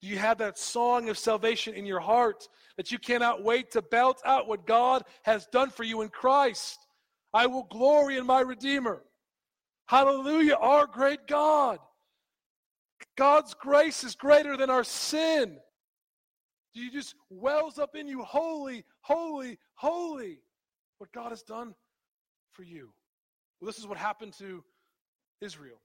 Do 0.00 0.08
you 0.08 0.18
have 0.18 0.38
that 0.38 0.58
song 0.58 1.08
of 1.08 1.16
salvation 1.16 1.74
in 1.74 1.86
your 1.86 2.00
heart 2.00 2.48
that 2.76 2.90
you 2.90 2.98
cannot 2.98 3.44
wait 3.44 3.70
to 3.70 3.82
belt 3.82 4.20
out 4.24 4.48
what 4.48 4.66
God 4.66 5.04
has 5.22 5.46
done 5.46 5.70
for 5.70 5.84
you 5.84 6.02
in 6.02 6.08
Christ? 6.08 6.78
I 7.32 7.46
will 7.46 7.62
glory 7.62 8.18
in 8.18 8.26
my 8.26 8.40
Redeemer. 8.40 9.04
Hallelujah, 9.86 10.54
our 10.54 10.88
great 10.88 11.28
God. 11.28 11.78
God's 13.16 13.54
grace 13.54 14.04
is 14.04 14.14
greater 14.14 14.56
than 14.56 14.70
our 14.70 14.84
sin. 14.84 15.58
Do 16.74 16.80
you 16.80 16.90
just 16.90 17.14
wells 17.28 17.78
up 17.78 17.94
in 17.94 18.06
you, 18.06 18.22
holy, 18.22 18.84
holy, 19.00 19.58
holy, 19.74 20.38
what 20.98 21.12
God 21.12 21.30
has 21.30 21.42
done 21.42 21.74
for 22.52 22.62
you? 22.62 22.90
Well, 23.60 23.66
this 23.66 23.78
is 23.78 23.86
what 23.86 23.98
happened 23.98 24.32
to 24.38 24.64
Israel. 25.40 25.80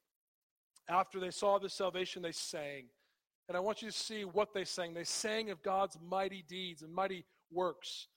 After 0.89 1.19
they 1.19 1.31
saw 1.31 1.59
this 1.59 1.73
salvation, 1.73 2.21
they 2.21 2.31
sang. 2.31 2.85
And 3.49 3.57
I 3.57 3.59
want 3.59 3.81
you 3.81 3.89
to 3.89 3.97
see 3.97 4.23
what 4.23 4.53
they 4.53 4.63
sang. 4.63 4.93
They 4.93 5.03
sang 5.03 5.49
of 5.49 5.61
God's 5.61 5.97
mighty 6.01 6.43
deeds 6.47 6.81
and 6.81 6.93
mighty 6.93 7.25
works. 7.51 8.07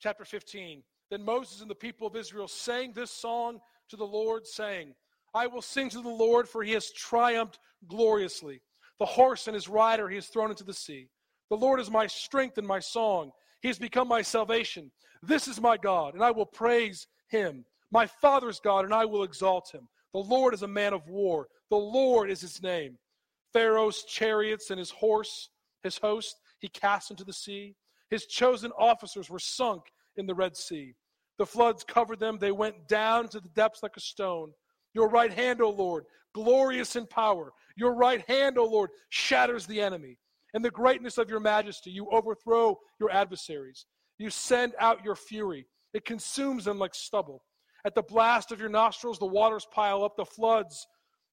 Chapter 0.00 0.24
15. 0.24 0.82
Then 1.10 1.22
Moses 1.22 1.62
and 1.62 1.70
the 1.70 1.74
people 1.74 2.06
of 2.06 2.16
Israel 2.16 2.48
sang 2.48 2.92
this 2.92 3.10
song 3.10 3.60
to 3.88 3.96
the 3.96 4.04
Lord, 4.04 4.46
saying, 4.46 4.94
I 5.34 5.48
will 5.48 5.62
sing 5.62 5.90
to 5.90 6.00
the 6.00 6.08
Lord, 6.08 6.48
for 6.48 6.62
he 6.62 6.72
has 6.72 6.92
triumphed 6.92 7.58
gloriously. 7.88 8.60
The 8.98 9.06
horse 9.06 9.48
and 9.48 9.54
his 9.54 9.68
rider 9.68 10.08
he 10.08 10.14
has 10.14 10.28
thrown 10.28 10.50
into 10.50 10.64
the 10.64 10.72
sea. 10.72 11.08
The 11.50 11.56
Lord 11.56 11.80
is 11.80 11.90
my 11.90 12.06
strength 12.06 12.58
and 12.58 12.66
my 12.66 12.78
song. 12.78 13.32
He 13.60 13.68
has 13.68 13.78
become 13.78 14.08
my 14.08 14.22
salvation. 14.22 14.90
This 15.22 15.48
is 15.48 15.60
my 15.60 15.76
God, 15.76 16.14
and 16.14 16.22
I 16.22 16.30
will 16.30 16.46
praise 16.46 17.06
him. 17.28 17.64
My 17.90 18.06
Father's 18.06 18.60
God, 18.60 18.84
and 18.84 18.94
I 18.94 19.04
will 19.04 19.22
exalt 19.22 19.70
him. 19.72 19.88
The 20.12 20.20
Lord 20.20 20.54
is 20.54 20.62
a 20.62 20.68
man 20.68 20.92
of 20.92 21.08
war. 21.08 21.48
The 21.70 21.76
Lord 21.76 22.30
is 22.30 22.40
his 22.40 22.62
name. 22.62 22.98
Pharaoh's 23.52 24.04
chariots 24.04 24.70
and 24.70 24.78
his 24.78 24.90
horse, 24.90 25.48
his 25.82 25.98
host, 25.98 26.36
he 26.60 26.68
cast 26.68 27.10
into 27.10 27.24
the 27.24 27.32
sea. 27.32 27.74
His 28.10 28.26
chosen 28.26 28.70
officers 28.78 29.30
were 29.30 29.38
sunk 29.38 29.82
in 30.16 30.26
the 30.26 30.34
Red 30.34 30.56
Sea. 30.56 30.94
The 31.38 31.46
floods 31.46 31.84
covered 31.84 32.20
them. 32.20 32.38
They 32.38 32.52
went 32.52 32.86
down 32.88 33.28
to 33.28 33.40
the 33.40 33.48
depths 33.48 33.82
like 33.82 33.96
a 33.96 34.00
stone. 34.00 34.52
Your 34.94 35.08
right 35.08 35.32
hand, 35.32 35.60
O 35.60 35.70
Lord, 35.70 36.04
glorious 36.34 36.96
in 36.96 37.06
power. 37.06 37.52
Your 37.76 37.94
right 37.94 38.24
hand, 38.28 38.58
O 38.58 38.64
Lord, 38.64 38.90
shatters 39.10 39.66
the 39.66 39.80
enemy. 39.80 40.18
And 40.54 40.64
the 40.64 40.70
greatness 40.70 41.18
of 41.18 41.28
your 41.28 41.40
majesty, 41.40 41.90
you 41.90 42.08
overthrow 42.10 42.78
your 43.00 43.10
adversaries. 43.10 43.86
You 44.18 44.30
send 44.30 44.74
out 44.78 45.04
your 45.04 45.16
fury, 45.16 45.66
it 45.92 46.04
consumes 46.04 46.64
them 46.64 46.78
like 46.78 46.94
stubble. 46.94 47.42
At 47.84 47.94
the 47.94 48.02
blast 48.02 48.52
of 48.52 48.60
your 48.60 48.68
nostrils, 48.68 49.18
the 49.18 49.26
waters 49.26 49.66
pile 49.70 50.04
up, 50.04 50.16
the 50.16 50.24
floods 50.24 50.86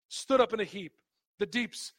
stood 0.10 0.42
up 0.42 0.54
in 0.54 0.60
a 0.60 0.66
heap. 0.66 0.94
The 1.40 1.46
deeps, 1.46 1.94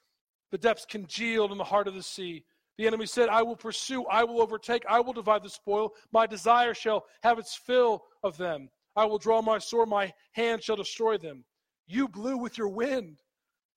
the 0.50 0.58
depths 0.58 0.84
congealed 0.84 1.52
in 1.52 1.58
the 1.58 1.64
heart 1.64 1.88
of 1.88 1.94
the 1.94 2.02
sea. 2.02 2.44
The 2.76 2.86
enemy 2.86 3.06
said, 3.06 3.28
I 3.28 3.42
will 3.42 3.56
pursue, 3.56 4.04
I 4.06 4.24
will 4.24 4.42
overtake, 4.42 4.84
I 4.88 5.00
will 5.00 5.12
divide 5.12 5.42
the 5.42 5.50
spoil. 5.50 5.92
My 6.12 6.26
desire 6.26 6.74
shall 6.74 7.04
have 7.22 7.38
its 7.38 7.54
fill 7.54 8.02
of 8.22 8.36
them. 8.36 8.68
I 8.96 9.04
will 9.04 9.18
draw 9.18 9.40
my 9.40 9.58
sword, 9.58 9.88
my 9.88 10.12
hand 10.32 10.62
shall 10.62 10.76
destroy 10.76 11.16
them. 11.16 11.44
You 11.92 12.08
blew 12.08 12.38
with 12.38 12.56
your 12.56 12.68
wind. 12.68 13.18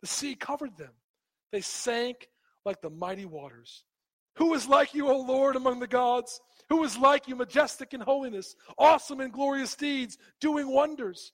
The 0.01 0.07
sea 0.07 0.35
covered 0.35 0.77
them. 0.77 0.93
They 1.51 1.59
sank 1.59 2.29
like 2.63 2.81
the 2.81 2.89
mighty 2.89 3.25
waters. 3.25 3.83
Who 4.37 4.53
is 4.53 4.69
like 4.69 4.93
you, 4.93 5.09
O 5.09 5.19
Lord, 5.19 5.57
among 5.57 5.81
the 5.81 5.87
gods? 5.87 6.39
Who 6.69 6.85
is 6.85 6.97
like 6.97 7.27
you, 7.27 7.35
majestic 7.35 7.93
in 7.93 7.99
holiness, 7.99 8.55
awesome 8.77 9.19
in 9.19 9.31
glorious 9.31 9.75
deeds, 9.75 10.17
doing 10.39 10.71
wonders? 10.71 11.33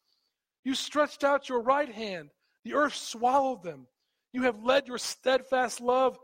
You 0.63 0.73
stretched 0.73 1.23
out 1.23 1.49
your 1.49 1.61
right 1.61 1.91
hand, 1.91 2.31
the 2.65 2.73
earth 2.73 2.95
swallowed 2.95 3.61
them. 3.61 3.85
You 4.33 4.41
have 4.43 4.63
led 4.63 4.87
your 4.87 4.97
steadfast 4.97 5.81
love 5.81 6.17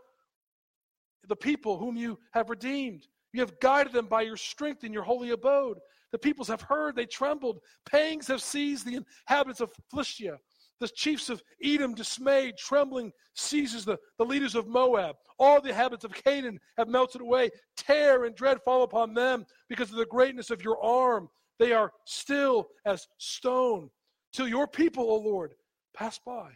the 1.27 1.35
people 1.35 1.77
whom 1.77 1.97
you 1.97 2.17
have 2.31 2.49
redeemed. 2.49 3.05
You 3.31 3.41
have 3.41 3.59
guided 3.59 3.93
them 3.93 4.07
by 4.07 4.23
your 4.23 4.37
strength 4.37 4.83
in 4.83 4.93
your 4.93 5.03
holy 5.03 5.29
abode. 5.31 5.77
The 6.11 6.17
peoples 6.17 6.47
have 6.47 6.61
heard, 6.61 6.95
they 6.95 7.05
trembled. 7.05 7.59
Pangs 7.85 8.27
have 8.27 8.41
seized 8.41 8.85
the 8.85 9.03
inhabitants 9.27 9.59
of 9.59 9.71
Philistia. 9.91 10.37
The 10.79 10.87
chiefs 10.87 11.29
of 11.29 11.41
Edom, 11.63 11.95
dismayed, 11.95 12.55
trembling, 12.57 13.11
seizes 13.35 13.83
the, 13.83 13.97
the 14.19 14.25
leaders 14.25 14.53
of 14.53 14.67
Moab. 14.67 15.15
All 15.39 15.59
the 15.59 15.69
inhabitants 15.69 16.05
of 16.05 16.13
Canaan 16.13 16.59
have 16.77 16.87
melted 16.87 17.21
away. 17.21 17.49
Terror 17.75 18.25
and 18.25 18.35
dread 18.35 18.59
fall 18.63 18.83
upon 18.83 19.13
them 19.13 19.45
because 19.69 19.89
of 19.89 19.97
the 19.97 20.05
greatness 20.05 20.49
of 20.51 20.63
your 20.63 20.83
arm. 20.83 21.29
They 21.59 21.73
are 21.73 21.91
still 22.05 22.67
as 22.85 23.07
stone. 23.17 23.89
Till 24.33 24.47
your 24.47 24.67
people, 24.67 25.09
O 25.09 25.15
Lord, 25.15 25.55
pass 25.95 26.19
by. 26.23 26.51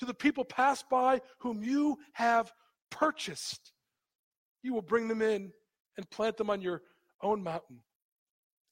to 0.00 0.06
the 0.06 0.14
people 0.14 0.44
pass 0.44 0.82
by 0.82 1.20
whom 1.38 1.62
you 1.62 1.98
have 2.14 2.52
purchased. 2.90 3.72
You 4.62 4.74
will 4.74 4.82
bring 4.82 5.06
them 5.08 5.22
in 5.22 5.52
and 5.96 6.10
plant 6.10 6.36
them 6.36 6.50
on 6.50 6.60
your 6.60 6.82
own 7.22 7.42
mountain. 7.42 7.78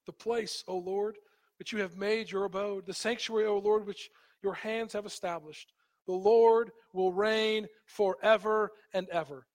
The 0.06 0.12
place, 0.12 0.64
O 0.66 0.78
Lord, 0.78 1.18
which 1.58 1.72
you 1.72 1.78
have 1.80 1.96
made 1.96 2.30
your 2.30 2.44
abode, 2.44 2.86
the 2.86 2.94
sanctuary, 2.94 3.46
O 3.46 3.58
Lord, 3.58 3.86
which 3.86 4.08
your 4.42 4.54
hands 4.54 4.92
have 4.92 5.06
established. 5.06 5.72
The 6.06 6.14
Lord 6.14 6.70
will 6.92 7.12
reign 7.12 7.66
forever 7.86 8.72
and 8.94 9.08
ever. 9.10 9.46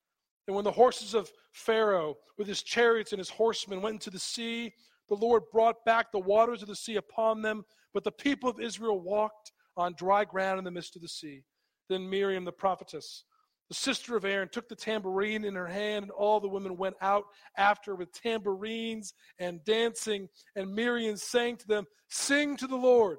And 0.47 0.55
when 0.55 0.65
the 0.65 0.71
horses 0.71 1.13
of 1.13 1.31
Pharaoh, 1.51 2.17
with 2.37 2.47
his 2.47 2.63
chariots 2.63 3.11
and 3.11 3.19
his 3.19 3.29
horsemen, 3.29 3.81
went 3.81 3.95
into 3.95 4.09
the 4.09 4.19
sea, 4.19 4.73
the 5.09 5.15
Lord 5.15 5.43
brought 5.51 5.83
back 5.85 6.11
the 6.11 6.19
waters 6.19 6.61
of 6.61 6.67
the 6.67 6.75
sea 6.75 6.95
upon 6.95 7.41
them, 7.41 7.63
but 7.93 8.03
the 8.03 8.11
people 8.11 8.49
of 8.49 8.59
Israel 8.59 8.99
walked 8.99 9.51
on 9.77 9.95
dry 9.97 10.25
ground 10.25 10.59
in 10.59 10.65
the 10.65 10.71
midst 10.71 10.95
of 10.95 11.01
the 11.01 11.07
sea. 11.07 11.43
Then 11.89 12.09
Miriam 12.09 12.45
the 12.45 12.51
prophetess, 12.51 13.23
the 13.69 13.75
sister 13.75 14.15
of 14.15 14.25
Aaron, 14.25 14.49
took 14.49 14.69
the 14.69 14.75
tambourine 14.75 15.45
in 15.45 15.55
her 15.55 15.67
hand, 15.67 16.03
and 16.03 16.11
all 16.11 16.39
the 16.39 16.47
women 16.47 16.77
went 16.77 16.95
out 17.01 17.25
after 17.57 17.95
with 17.95 18.13
tambourines 18.13 19.13
and 19.39 19.63
dancing. 19.63 20.29
And 20.55 20.73
Miriam 20.73 21.17
sang 21.17 21.57
to 21.57 21.67
them, 21.67 21.85
Sing 22.09 22.57
to 22.57 22.67
the 22.67 22.75
Lord, 22.75 23.17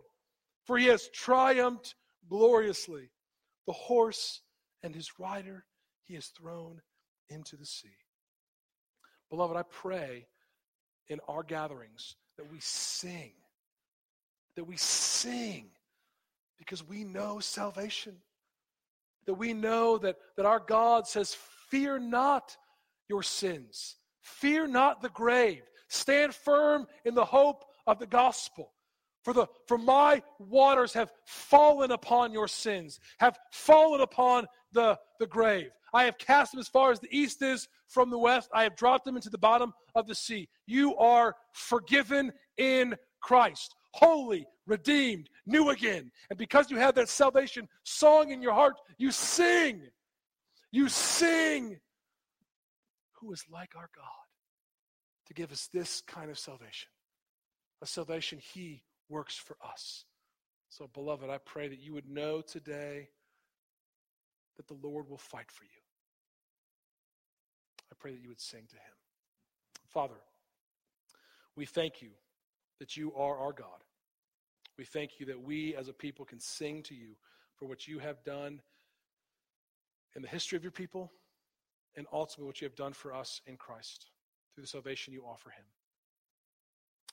for 0.64 0.78
he 0.78 0.86
has 0.86 1.08
triumphed 1.08 1.94
gloriously. 2.28 3.10
The 3.66 3.72
horse 3.72 4.40
and 4.82 4.94
his 4.94 5.18
rider 5.18 5.64
he 6.04 6.14
has 6.14 6.26
thrown 6.26 6.80
into 7.28 7.56
the 7.56 7.66
sea. 7.66 7.96
Beloved, 9.30 9.56
I 9.56 9.62
pray 9.62 10.26
in 11.08 11.18
our 11.28 11.42
gatherings 11.42 12.16
that 12.36 12.50
we 12.50 12.58
sing, 12.60 13.32
that 14.56 14.64
we 14.64 14.76
sing 14.76 15.70
because 16.58 16.86
we 16.86 17.04
know 17.04 17.40
salvation, 17.40 18.16
that 19.26 19.34
we 19.34 19.52
know 19.52 19.98
that, 19.98 20.16
that 20.36 20.46
our 20.46 20.60
God 20.60 21.06
says, 21.06 21.36
Fear 21.70 21.98
not 22.00 22.56
your 23.08 23.22
sins, 23.22 23.96
fear 24.20 24.66
not 24.66 25.02
the 25.02 25.08
grave, 25.08 25.62
stand 25.88 26.34
firm 26.34 26.86
in 27.04 27.14
the 27.14 27.24
hope 27.24 27.64
of 27.86 27.98
the 27.98 28.06
gospel. 28.06 28.73
For, 29.24 29.32
the, 29.32 29.46
for 29.66 29.78
my 29.78 30.22
waters 30.38 30.92
have 30.92 31.10
fallen 31.24 31.90
upon 31.90 32.32
your 32.32 32.46
sins, 32.46 33.00
have 33.18 33.38
fallen 33.50 34.02
upon 34.02 34.46
the, 34.72 34.98
the 35.18 35.26
grave. 35.26 35.70
I 35.94 36.04
have 36.04 36.18
cast 36.18 36.52
them 36.52 36.60
as 36.60 36.68
far 36.68 36.92
as 36.92 37.00
the 37.00 37.08
east 37.10 37.40
is 37.40 37.68
from 37.88 38.10
the 38.10 38.18
west. 38.18 38.50
I 38.52 38.64
have 38.64 38.76
dropped 38.76 39.06
them 39.06 39.16
into 39.16 39.30
the 39.30 39.38
bottom 39.38 39.72
of 39.94 40.06
the 40.06 40.14
sea. 40.14 40.48
You 40.66 40.94
are 40.96 41.34
forgiven 41.52 42.32
in 42.58 42.96
Christ, 43.22 43.74
holy, 43.92 44.46
redeemed, 44.66 45.30
new 45.46 45.70
again. 45.70 46.10
And 46.28 46.38
because 46.38 46.70
you 46.70 46.76
have 46.76 46.94
that 46.96 47.08
salvation 47.08 47.66
song 47.82 48.30
in 48.30 48.42
your 48.42 48.52
heart, 48.52 48.74
you 48.98 49.10
sing. 49.10 49.82
You 50.70 50.90
sing. 50.90 51.78
Who 53.20 53.32
is 53.32 53.42
like 53.50 53.74
our 53.74 53.88
God 53.96 54.04
to 55.28 55.34
give 55.34 55.50
us 55.50 55.70
this 55.72 56.02
kind 56.02 56.30
of 56.30 56.38
salvation? 56.38 56.90
A 57.80 57.86
salvation 57.86 58.38
He 58.38 58.82
works 59.08 59.36
for 59.36 59.56
us. 59.64 60.04
So, 60.68 60.88
beloved, 60.92 61.30
I 61.30 61.38
pray 61.38 61.68
that 61.68 61.80
you 61.80 61.92
would 61.92 62.08
know 62.08 62.40
today 62.40 63.08
that 64.56 64.66
the 64.66 64.74
Lord 64.82 65.08
will 65.08 65.18
fight 65.18 65.50
for 65.50 65.64
you. 65.64 65.70
I 67.92 67.94
pray 67.98 68.12
that 68.12 68.20
you 68.20 68.28
would 68.28 68.40
sing 68.40 68.64
to 68.68 68.76
him. 68.76 68.94
Father, 69.88 70.16
we 71.56 71.66
thank 71.66 72.02
you 72.02 72.10
that 72.80 72.96
you 72.96 73.14
are 73.14 73.38
our 73.38 73.52
God. 73.52 73.84
We 74.76 74.84
thank 74.84 75.20
you 75.20 75.26
that 75.26 75.40
we 75.40 75.76
as 75.76 75.88
a 75.88 75.92
people 75.92 76.24
can 76.24 76.40
sing 76.40 76.82
to 76.84 76.94
you 76.94 77.14
for 77.54 77.66
what 77.66 77.86
you 77.86 78.00
have 78.00 78.24
done 78.24 78.60
in 80.16 80.22
the 80.22 80.28
history 80.28 80.56
of 80.56 80.64
your 80.64 80.72
people 80.72 81.12
and 81.96 82.06
ultimately 82.12 82.46
what 82.46 82.60
you 82.60 82.66
have 82.66 82.74
done 82.74 82.92
for 82.92 83.14
us 83.14 83.40
in 83.46 83.56
Christ 83.56 84.10
through 84.54 84.62
the 84.62 84.68
salvation 84.68 85.12
you 85.12 85.22
offer 85.22 85.50
him. 85.50 85.64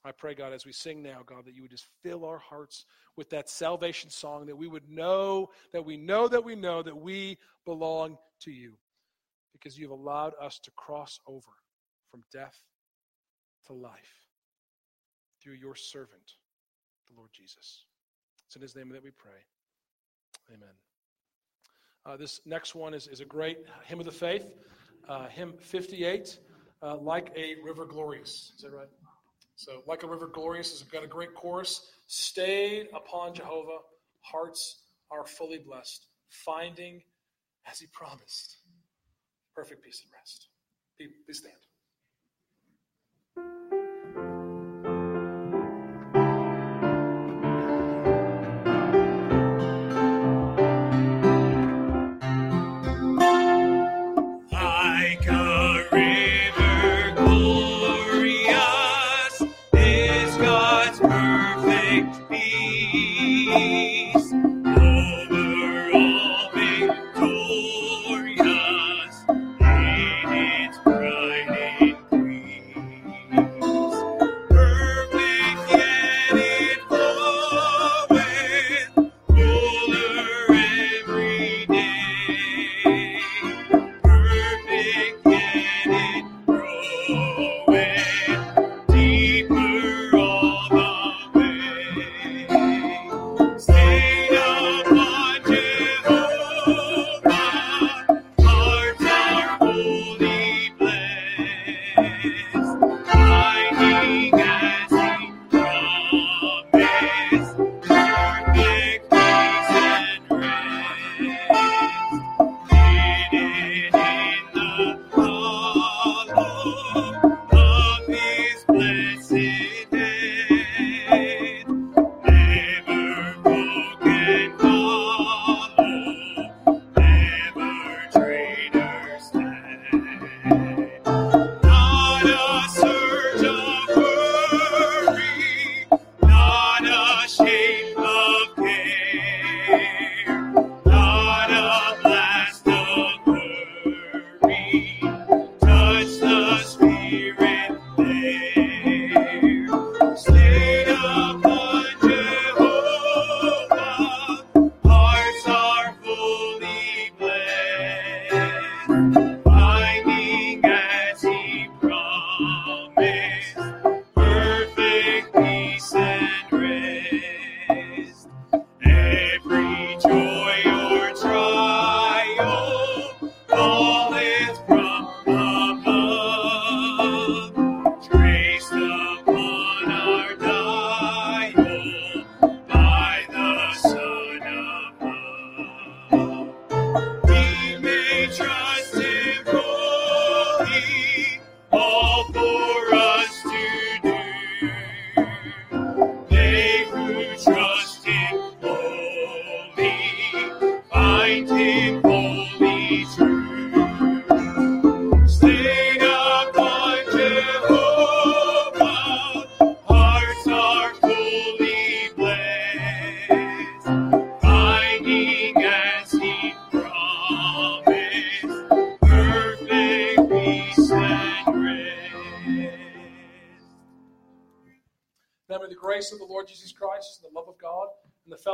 I 0.03 0.11
pray, 0.11 0.33
God, 0.33 0.51
as 0.51 0.65
we 0.65 0.71
sing 0.71 1.03
now, 1.03 1.21
God, 1.25 1.45
that 1.45 1.53
you 1.53 1.61
would 1.61 1.71
just 1.71 1.85
fill 2.01 2.25
our 2.25 2.39
hearts 2.39 2.85
with 3.15 3.29
that 3.29 3.49
salvation 3.49 4.09
song, 4.09 4.47
that 4.47 4.57
we 4.57 4.67
would 4.67 4.89
know, 4.89 5.49
that 5.73 5.85
we 5.85 5.95
know, 5.95 6.27
that 6.27 6.43
we 6.43 6.55
know 6.55 6.81
that 6.81 6.97
we 6.97 7.37
belong 7.65 8.17
to 8.41 8.51
you 8.51 8.73
because 9.53 9.77
you've 9.77 9.91
allowed 9.91 10.33
us 10.41 10.59
to 10.59 10.71
cross 10.71 11.19
over 11.27 11.51
from 12.09 12.23
death 12.33 12.57
to 13.67 13.73
life 13.73 14.25
through 15.41 15.53
your 15.53 15.75
servant, 15.75 16.33
the 17.07 17.15
Lord 17.15 17.29
Jesus. 17.31 17.85
It's 18.47 18.55
in 18.55 18.61
his 18.61 18.75
name 18.75 18.89
that 18.89 19.03
we 19.03 19.11
pray. 19.11 19.31
Amen. 20.49 20.73
Uh, 22.05 22.17
this 22.17 22.41
next 22.45 22.73
one 22.73 22.95
is, 22.95 23.07
is 23.07 23.19
a 23.19 23.25
great 23.25 23.59
hymn 23.85 23.99
of 23.99 24.05
the 24.05 24.11
faith, 24.11 24.45
uh, 25.07 25.27
hymn 25.27 25.53
58, 25.59 26.39
uh, 26.81 26.97
Like 26.97 27.31
a 27.35 27.55
River 27.63 27.85
Glorious. 27.85 28.53
Is 28.55 28.63
that 28.63 28.71
right? 28.71 28.89
So, 29.61 29.83
Like 29.85 30.01
a 30.01 30.07
River 30.07 30.25
Glorious 30.25 30.71
has 30.71 30.81
got 30.89 31.03
a 31.03 31.07
great 31.07 31.35
chorus. 31.35 31.91
Stayed 32.07 32.87
upon 32.95 33.35
Jehovah, 33.35 33.77
hearts 34.21 34.85
are 35.11 35.23
fully 35.23 35.59
blessed, 35.59 36.07
finding 36.29 37.03
as 37.67 37.79
he 37.79 37.85
promised 37.93 38.57
perfect 39.53 39.83
peace 39.83 40.01
and 40.03 40.11
rest. 40.13 40.47
Please 40.97 41.37
stand. 41.37 41.70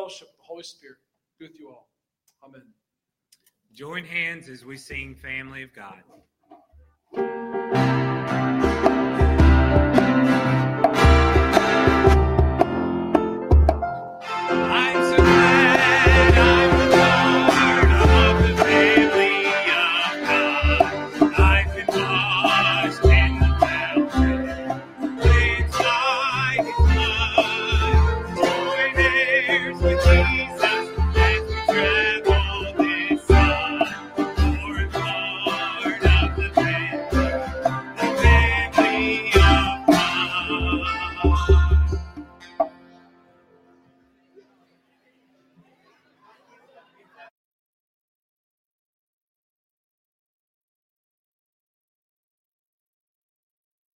fellowship 0.08 0.30
of 0.30 0.38
the 0.38 0.44
Holy 0.44 0.64
Spirit 0.64 0.98
be 1.38 1.48
with 1.48 1.60
you 1.60 1.68
all. 1.68 1.90
Amen. 2.42 2.64
Join 3.74 4.06
hands 4.06 4.48
as 4.48 4.64
we 4.64 4.78
sing 4.78 5.16
Family 5.16 5.64
of 5.64 5.74
God. 5.74 6.02